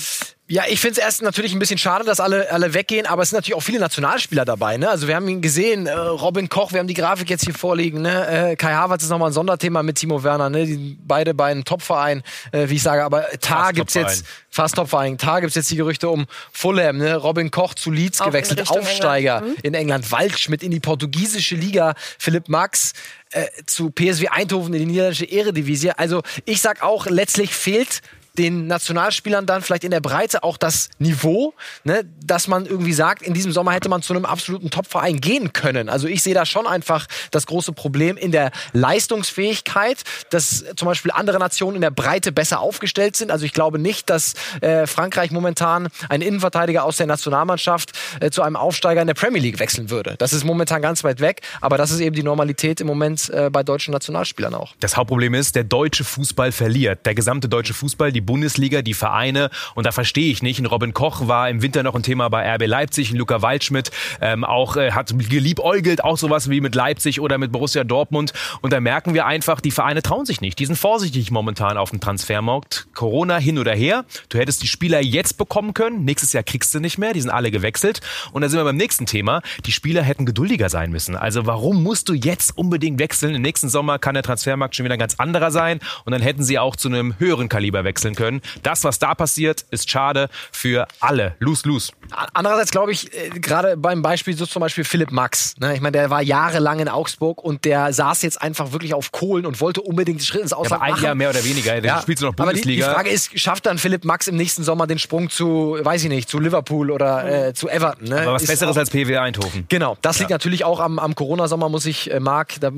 Ja, 0.49 0.63
ich 0.69 0.79
finde 0.79 0.93
es 0.93 1.05
erst 1.05 1.21
natürlich 1.23 1.51
ein 1.51 1.59
bisschen 1.59 1.77
schade, 1.77 2.05
dass 2.05 2.21
alle, 2.21 2.49
alle 2.49 2.73
weggehen, 2.73 3.05
aber 3.05 3.21
es 3.21 3.31
sind 3.31 3.37
natürlich 3.37 3.55
auch 3.55 3.63
viele 3.63 3.79
Nationalspieler 3.79 4.45
dabei. 4.45 4.77
Ne? 4.77 4.89
Also 4.89 5.09
wir 5.09 5.15
haben 5.17 5.27
ihn 5.27 5.41
gesehen, 5.41 5.87
äh, 5.87 5.91
Robin 5.91 6.47
Koch, 6.47 6.71
wir 6.71 6.79
haben 6.79 6.87
die 6.87 6.93
Grafik 6.93 7.29
jetzt 7.29 7.43
hier 7.43 7.53
vorliegen. 7.53 8.01
Ne? 8.01 8.51
Äh, 8.51 8.55
Kai 8.55 8.71
Havertz 8.71 9.03
ist 9.03 9.09
nochmal 9.09 9.31
ein 9.31 9.33
Sonderthema 9.33 9.83
mit 9.83 9.97
Timo 9.97 10.23
Werner. 10.23 10.49
Ne? 10.49 10.65
Die, 10.65 10.97
beide 11.05 11.33
bei 11.33 11.51
einem 11.51 11.65
Topverein, 11.65 12.23
äh, 12.53 12.69
wie 12.69 12.75
ich 12.75 12.81
sage. 12.81 13.03
Aber 13.03 13.25
Tar 13.41 13.73
gibt's 13.73 13.93
jetzt, 13.93 14.25
fast 14.49 14.75
Topverein, 14.75 15.17
Tar 15.17 15.41
gibt's 15.41 15.57
jetzt 15.57 15.69
die 15.69 15.75
Gerüchte 15.75 16.07
um 16.07 16.27
Fulham. 16.53 16.99
Ne? 16.99 17.17
Robin 17.17 17.51
Koch 17.51 17.73
zu 17.73 17.91
Leeds 17.91 18.21
Auch 18.21 18.27
gewechselt, 18.27 18.61
in 18.61 18.67
Aufsteiger 18.67 19.39
England. 19.39 19.57
Mhm. 19.57 19.63
in 19.63 19.73
England. 19.73 20.11
Waldschmidt 20.13 20.63
in 20.63 20.71
die 20.71 20.79
portugiesische 20.79 21.55
Liga, 21.55 21.93
Philipp 22.17 22.47
Max 22.47 22.93
äh, 23.31 23.47
zu 23.65 23.91
PSW 23.91 24.29
Eindhoven 24.29 24.73
in 24.73 24.79
die 24.79 24.85
niederländische 24.85 25.25
Eredivisie. 25.25 25.91
Also 25.91 26.21
ich 26.45 26.61
sag 26.61 26.83
auch, 26.83 27.05
letztlich 27.07 27.53
fehlt 27.53 28.01
den 28.37 28.67
Nationalspielern 28.67 29.45
dann 29.45 29.61
vielleicht 29.61 29.83
in 29.83 29.91
der 29.91 30.01
Breite 30.01 30.43
auch 30.43 30.57
das 30.57 30.89
Niveau, 30.99 31.53
ne, 31.83 32.05
dass 32.23 32.47
man 32.47 32.65
irgendwie 32.65 32.93
sagt, 32.93 33.21
in 33.21 33.33
diesem 33.33 33.51
Sommer 33.51 33.71
hätte 33.71 33.89
man 33.89 34.01
zu 34.01 34.13
einem 34.13 34.25
absoluten 34.25 34.69
Topverein 34.69 35.19
gehen 35.19 35.53
können. 35.53 35.89
Also 35.89 36.07
ich 36.07 36.21
sehe 36.23 36.33
da 36.33 36.45
schon 36.45 36.67
einfach 36.67 37.07
das 37.31 37.47
große 37.47 37.73
Problem 37.73 38.17
in 38.17 38.31
der 38.31 38.51
Leistungsfähigkeit, 38.73 40.03
dass 40.29 40.65
zum 40.75 40.87
Beispiel 40.87 41.11
andere 41.11 41.39
Nationen 41.39 41.75
in 41.75 41.81
der 41.81 41.91
Breite 41.91 42.31
besser 42.31 42.59
aufgestellt 42.59 43.15
sind. 43.15 43.31
Also 43.31 43.45
ich 43.45 43.53
glaube 43.53 43.79
nicht, 43.79 44.09
dass 44.09 44.33
äh, 44.61 44.87
Frankreich 44.87 45.31
momentan 45.31 45.87
einen 46.09 46.23
Innenverteidiger 46.23 46.83
aus 46.83 46.97
der 46.97 47.07
Nationalmannschaft 47.07 47.91
äh, 48.19 48.29
zu 48.29 48.41
einem 48.41 48.55
Aufsteiger 48.55 49.01
in 49.01 49.07
der 49.07 49.13
Premier 49.13 49.41
League 49.41 49.59
wechseln 49.59 49.89
würde. 49.89 50.15
Das 50.17 50.33
ist 50.33 50.43
momentan 50.43 50.81
ganz 50.81 51.03
weit 51.03 51.19
weg, 51.19 51.41
aber 51.61 51.77
das 51.77 51.91
ist 51.91 51.99
eben 51.99 52.15
die 52.15 52.23
Normalität 52.23 52.81
im 52.81 52.87
Moment 52.87 53.29
äh, 53.29 53.49
bei 53.49 53.63
deutschen 53.63 53.91
Nationalspielern 53.91 54.53
auch. 54.53 54.75
Das 54.79 54.97
Hauptproblem 54.97 55.33
ist, 55.33 55.55
der 55.55 55.63
deutsche 55.63 56.03
Fußball 56.03 56.51
verliert. 56.51 57.05
Der 57.05 57.15
gesamte 57.15 57.49
deutsche 57.49 57.73
Fußball, 57.73 58.11
die 58.11 58.21
Bundesliga, 58.27 58.83
die 58.83 58.93
Vereine. 58.93 59.49
Und 59.73 59.87
da 59.87 59.91
verstehe 59.91 60.31
ich 60.31 60.43
nicht. 60.43 60.59
Ein 60.59 60.67
Robin 60.67 60.93
Koch 60.93 61.27
war 61.27 61.49
im 61.49 61.63
Winter 61.63 61.81
noch 61.81 61.95
ein 61.95 62.03
Thema 62.03 62.29
bei 62.29 62.47
RB 62.53 62.67
Leipzig. 62.67 63.09
Ein 63.09 63.17
Luca 63.17 63.41
Waldschmidt 63.41 63.89
ähm, 64.21 64.43
auch 64.43 64.77
äh, 64.77 64.91
hat 64.91 65.11
geliebäugelt, 65.17 66.03
auch 66.03 66.19
sowas 66.19 66.51
wie 66.51 66.61
mit 66.61 66.75
Leipzig 66.75 67.19
oder 67.19 67.39
mit 67.39 67.51
Borussia 67.51 67.83
Dortmund. 67.83 68.33
Und 68.61 68.71
da 68.71 68.79
merken 68.79 69.15
wir 69.15 69.25
einfach, 69.25 69.61
die 69.61 69.71
Vereine 69.71 70.03
trauen 70.03 70.27
sich 70.27 70.41
nicht. 70.41 70.59
Die 70.59 70.67
sind 70.67 70.75
vorsichtig 70.75 71.31
momentan 71.31 71.77
auf 71.77 71.89
dem 71.89 71.99
Transfermarkt. 71.99 72.87
Corona 72.93 73.37
hin 73.37 73.57
oder 73.57 73.73
her. 73.73 74.05
Du 74.29 74.37
hättest 74.37 74.61
die 74.61 74.67
Spieler 74.67 75.01
jetzt 75.01 75.37
bekommen 75.37 75.73
können. 75.73 76.05
Nächstes 76.05 76.33
Jahr 76.33 76.43
kriegst 76.43 76.75
du 76.75 76.79
nicht 76.79 76.97
mehr. 76.97 77.13
Die 77.13 77.21
sind 77.21 77.31
alle 77.31 77.49
gewechselt. 77.49 78.01
Und 78.33 78.41
da 78.41 78.49
sind 78.49 78.59
wir 78.59 78.65
beim 78.65 78.77
nächsten 78.77 79.05
Thema. 79.05 79.41
Die 79.65 79.71
Spieler 79.71 80.03
hätten 80.03 80.25
geduldiger 80.25 80.69
sein 80.69 80.91
müssen. 80.91 81.15
Also 81.15 81.45
warum 81.45 81.81
musst 81.81 82.09
du 82.09 82.13
jetzt 82.13 82.57
unbedingt 82.57 82.99
wechseln? 82.99 83.33
Im 83.33 83.41
nächsten 83.41 83.69
Sommer 83.69 83.97
kann 83.97 84.13
der 84.13 84.23
Transfermarkt 84.23 84.75
schon 84.75 84.83
wieder 84.83 84.97
ganz 84.97 85.15
anderer 85.15 85.51
sein. 85.51 85.79
Und 86.05 86.11
dann 86.11 86.21
hätten 86.21 86.43
sie 86.43 86.59
auch 86.59 86.75
zu 86.75 86.89
einem 86.89 87.15
höheren 87.17 87.49
Kaliber 87.49 87.83
wechseln 87.83 88.15
können. 88.17 88.41
Das, 88.63 88.83
was 88.83 88.99
da 88.99 89.15
passiert, 89.15 89.65
ist 89.71 89.89
schade 89.89 90.27
für 90.51 90.85
alle. 90.99 91.35
Lose, 91.39 91.65
lose. 91.67 91.91
Andererseits 92.33 92.71
glaube 92.71 92.91
ich, 92.91 93.13
äh, 93.13 93.29
gerade 93.29 93.77
beim 93.77 94.01
Beispiel, 94.01 94.35
so 94.35 94.45
zum 94.45 94.59
Beispiel 94.59 94.83
Philipp 94.83 95.11
Max. 95.11 95.55
Ne? 95.59 95.73
Ich 95.75 95.81
meine, 95.81 95.93
der 95.93 96.09
war 96.09 96.21
jahrelang 96.21 96.79
in 96.79 96.89
Augsburg 96.89 97.43
und 97.43 97.63
der 97.63 97.93
saß 97.93 98.21
jetzt 98.23 98.41
einfach 98.41 98.71
wirklich 98.73 98.93
auf 98.93 99.11
Kohlen 99.13 99.45
und 99.45 99.61
wollte 99.61 99.81
unbedingt 99.81 100.19
den 100.19 100.25
Schritt 100.25 100.41
ins 100.41 100.51
Ja, 100.51 100.57
Ausland 100.57 100.81
aber 100.81 100.83
ein 100.85 100.91
machen. 100.91 101.03
Jahr 101.05 101.15
mehr 101.15 101.29
oder 101.29 101.43
weniger. 101.43 101.79
Der 101.79 101.83
Ja, 101.83 102.01
spielt 102.01 102.19
noch 102.21 102.29
aber 102.37 102.53
die, 102.53 102.61
die 102.61 102.67
Bundesliga. 102.67 102.93
Frage 102.93 103.09
ist, 103.09 103.39
schafft 103.39 103.65
dann 103.67 103.77
Philipp 103.77 104.03
Max 104.03 104.27
im 104.27 104.35
nächsten 104.35 104.63
Sommer 104.63 104.87
den 104.87 104.99
Sprung 104.99 105.29
zu, 105.29 105.77
weiß 105.79 106.03
ich 106.03 106.09
nicht, 106.09 106.27
zu 106.29 106.39
Liverpool 106.39 106.89
oder 106.91 107.47
äh, 107.49 107.53
zu 107.53 107.69
Everton? 107.69 108.07
Ne? 108.09 108.21
aber 108.21 108.33
was 108.33 108.41
Ist 108.43 108.47
Besseres 108.49 108.75
auch, 108.75 108.79
als 108.79 108.89
PW 108.89 109.17
Eindhoven. 109.17 109.65
Genau, 109.69 109.97
das 110.01 110.17
liegt 110.19 110.31
natürlich 110.31 110.63
auch 110.65 110.79
am, 110.79 110.97
am 110.97 111.13
Corona-Sommer, 111.15 111.69
muss 111.69 111.85
ich 111.85 112.11
äh, 112.11 112.19
Marc 112.19 112.59
da, 112.59 112.67
äh, 112.69 112.71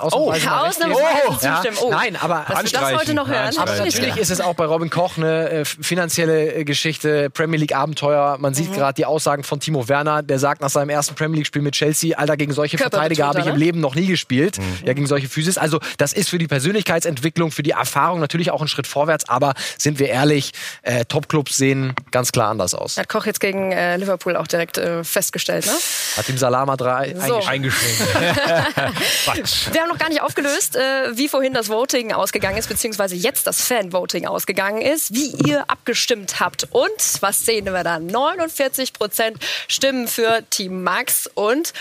ausnahmsweise 0.00 0.18
mal 0.18 0.30
recht 0.32 0.42
geben. 0.42 0.50
Ausnahmsweise 0.50 1.46
Ja, 1.46 1.54
zustimmen. 1.62 1.76
Oh, 1.82 1.90
Nein, 1.90 2.16
aber 2.16 2.44
dass 2.48 2.72
das 2.72 2.92
heute 2.94 3.14
noch 3.14 3.28
hören. 3.28 3.56
aber 3.58 3.76
natürlich 3.76 4.16
ist 4.16 4.30
es 4.30 4.40
auch 4.40 4.54
bei 4.54 4.64
Robin 4.64 4.79
Koch 4.88 5.18
eine 5.18 5.50
äh, 5.50 5.64
finanzielle 5.66 6.54
äh, 6.54 6.64
Geschichte, 6.64 7.28
Premier 7.28 7.58
League 7.58 7.74
Abenteuer. 7.74 8.38
Man 8.38 8.52
Mhm. 8.52 8.54
sieht 8.54 8.72
gerade 8.72 8.94
die 8.94 9.04
Aussagen 9.04 9.42
von 9.44 9.60
Timo 9.60 9.88
Werner, 9.88 10.22
der 10.22 10.38
sagt 10.38 10.62
nach 10.62 10.70
seinem 10.70 10.88
ersten 10.88 11.14
Premier 11.16 11.38
League 11.38 11.46
Spiel 11.48 11.60
mit 11.60 11.74
Chelsea, 11.74 12.16
Alter, 12.16 12.36
gegen 12.38 12.52
solche 12.52 12.78
Verteidiger 12.78 13.26
habe 13.26 13.40
ich 13.40 13.46
im? 13.46 13.56
Leben 13.56 13.80
noch 13.80 13.94
nie 13.94 14.06
gespielt. 14.06 14.56
Ja, 14.86 14.92
gegen 14.94 15.06
solche 15.06 15.28
Physis. 15.28 15.58
Also 15.58 15.80
das 15.98 16.12
ist 16.14 16.30
für 16.30 16.38
die 16.38 16.46
Persönlichkeitsentwicklung, 16.46 17.50
für 17.50 17.62
die 17.62 17.72
Erfahrung 17.72 18.20
natürlich 18.20 18.50
auch 18.50 18.62
ein 18.62 18.68
Schritt 18.68 18.86
vorwärts. 18.86 19.28
Aber 19.28 19.54
sind 19.76 19.98
wir 19.98 20.08
ehrlich, 20.08 20.52
äh, 20.82 21.04
Top-Clubs 21.04 21.56
sehen 21.56 21.92
ganz 22.12 22.32
klar 22.32 22.50
anders 22.50 22.74
aus. 22.74 22.96
Hat 22.96 23.08
Koch 23.08 23.26
jetzt 23.26 23.40
gegen 23.40 23.72
äh, 23.72 23.96
Liverpool 23.96 24.36
auch 24.36 24.46
direkt 24.46 24.78
äh, 24.78 25.02
festgestellt, 25.04 25.66
ne? 25.66 25.72
Hat 26.16 26.28
ihm 26.28 26.38
Salama 26.38 26.76
drei 26.76 27.14
So. 27.26 27.40
eingeschränkt. 27.46 27.48
Eingeschränkt. 27.48 28.40
Quatsch. 29.24 29.72
Wir 29.72 29.80
haben 29.82 29.88
noch 29.88 29.98
gar 29.98 30.08
nicht 30.08 30.22
aufgelöst, 30.22 30.76
äh, 30.76 30.80
wie 31.16 31.28
vorhin 31.28 31.52
das 31.52 31.68
Voting 31.68 32.12
ausgegangen 32.12 32.56
ist, 32.58 32.68
beziehungsweise 32.68 33.14
jetzt 33.16 33.46
das 33.46 33.60
Fan-Voting 33.62 34.26
ausgegangen 34.26 34.59
ist, 34.68 35.14
wie 35.14 35.32
ihr 35.46 35.64
abgestimmt 35.70 36.38
habt. 36.40 36.68
Und 36.70 36.90
was 37.20 37.44
sehen 37.44 37.64
wir 37.66 37.82
da? 37.84 37.98
49 37.98 38.92
Prozent 38.92 39.38
stimmen 39.68 40.06
für 40.06 40.42
Team 40.50 40.82
Max 40.82 41.28
und 41.34 41.72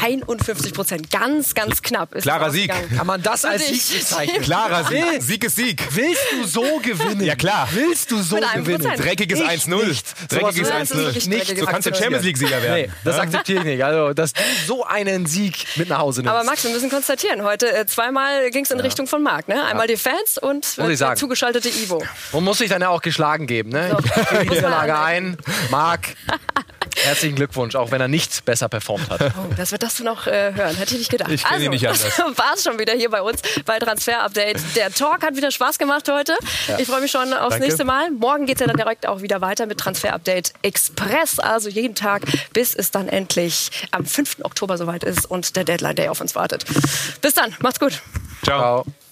51 0.00 0.72
Prozent, 0.72 1.10
ganz, 1.10 1.54
ganz 1.54 1.82
knapp. 1.82 2.14
Ist 2.14 2.22
Klarer 2.24 2.50
Sieg. 2.50 2.72
Kann 2.96 3.06
man 3.06 3.22
das 3.22 3.44
als. 3.44 3.66
Sieg 3.66 3.98
bezeichnen? 4.00 4.42
Klarer 4.42 4.84
Sieg. 4.84 5.22
Sieg 5.22 5.44
ist 5.44 5.56
Sieg. 5.56 5.86
Willst 5.90 6.22
du 6.32 6.44
so 6.46 6.78
gewinnen? 6.78 7.22
Ja, 7.24 7.34
klar. 7.36 7.68
Willst 7.72 8.10
du 8.10 8.22
so 8.22 8.36
gewinnen? 8.36 8.80
Prozent. 8.82 9.04
Dreckiges 9.04 9.40
Ich 9.40 9.46
1-0. 9.46 9.86
nicht. 9.86 10.06
Dreckiges 10.30 10.68
Sowas 10.68 10.88
Das 10.88 10.90
ist 10.90 10.96
1-0. 10.96 10.98
wirklich 11.04 11.26
nicht. 11.26 11.60
Du 11.60 11.66
kannst 11.66 11.86
der. 11.86 11.94
Champions 11.94 12.24
League-Sieger 12.24 12.62
werden. 12.62 12.82
Nee, 12.82 12.90
das 13.04 13.18
akzeptiere 13.18 13.58
ich 13.60 13.64
nicht. 13.64 13.84
Also, 13.84 14.12
dass 14.14 14.32
du 14.32 14.40
so 14.66 14.84
einen 14.84 15.26
Sieg 15.26 15.66
mit 15.76 15.88
nach 15.88 15.98
Hause 15.98 16.20
nimmst. 16.20 16.32
Aber 16.32 16.44
Max, 16.44 16.62
wir 16.64 16.70
müssen 16.70 16.90
konstatieren, 16.90 17.42
heute 17.42 17.70
äh, 17.72 17.86
zweimal 17.86 18.50
ging 18.50 18.64
es 18.64 18.70
in 18.70 18.80
Richtung 18.80 19.06
von 19.06 19.22
Marc. 19.22 19.48
Ne? 19.48 19.64
Einmal 19.64 19.86
die 19.86 19.96
Fans 19.96 20.38
und 20.38 20.78
äh, 20.78 20.86
der 20.86 20.96
sagen. 20.96 21.16
zugeschaltete 21.16 21.68
Ivo. 21.68 22.04
Man 22.32 22.44
muss 22.44 22.58
sich 22.58 22.68
dann 22.68 22.82
ja 22.82 22.88
auch 22.88 23.02
geschlagen 23.02 23.46
geben. 23.46 23.70
Ne? 23.70 23.90
So. 23.90 24.38
Ich 24.40 24.50
Niederlage 24.50 24.98
ein. 24.98 25.36
Marc, 25.70 26.14
herzlichen 26.96 27.36
Glückwunsch, 27.36 27.74
auch 27.74 27.90
wenn 27.90 28.00
er 28.00 28.08
nicht 28.08 28.44
besser 28.44 28.68
performt 28.68 29.08
hat. 29.10 29.20
Oh, 29.20 29.52
das 29.56 29.72
wird 29.72 29.82
das 29.82 29.96
du 29.96 30.04
noch 30.04 30.26
äh, 30.26 30.52
hören. 30.54 30.76
Hätte 30.76 30.94
ich 30.94 30.98
nicht 30.98 31.10
gedacht. 31.10 31.30
Ich 31.30 31.44
kenn 31.44 31.60
ihn 31.60 31.68
also, 31.68 31.70
nicht 31.70 31.86
anders. 31.88 32.02
das 32.16 32.38
war 32.38 32.54
es 32.54 32.64
schon 32.64 32.78
wieder 32.78 32.92
hier 32.92 33.10
bei 33.10 33.22
uns 33.22 33.40
bei 33.64 33.78
Transfer 33.78 34.22
Update. 34.22 34.58
Der 34.76 34.92
Talk 34.92 35.22
hat 35.22 35.36
wieder 35.36 35.50
Spaß 35.50 35.78
gemacht 35.78 36.08
heute. 36.10 36.36
Ich 36.78 36.86
freue 36.86 37.00
mich 37.00 37.10
schon 37.10 37.32
aufs 37.32 37.50
Danke. 37.50 37.66
nächste 37.66 37.84
Mal. 37.84 38.10
Morgen 38.10 38.46
geht 38.46 38.56
es 38.56 38.60
ja 38.60 38.66
dann 38.66 38.76
direkt 38.76 39.06
auch 39.06 39.22
wieder 39.22 39.40
weiter 39.40 39.66
mit 39.66 39.78
Transfer 39.78 40.12
Update 40.12 40.52
Express. 40.62 41.38
Also 41.38 41.68
jeden 41.68 41.94
Tag, 41.94 42.22
bis 42.52 42.74
es 42.74 42.90
dann 42.90 43.08
endlich 43.08 43.70
am 43.90 44.04
5. 44.04 44.38
Oktober 44.42 44.76
soweit 44.76 45.04
ist 45.04 45.26
und 45.26 45.56
der 45.56 45.64
Deadline 45.64 45.96
Day 45.96 46.08
auf 46.08 46.20
uns 46.20 46.34
wartet. 46.34 46.64
Bis 47.20 47.34
dann. 47.34 47.54
Macht's 47.60 47.80
gut. 47.80 48.00
Ciao. 48.44 48.84
Ciao. 48.84 49.07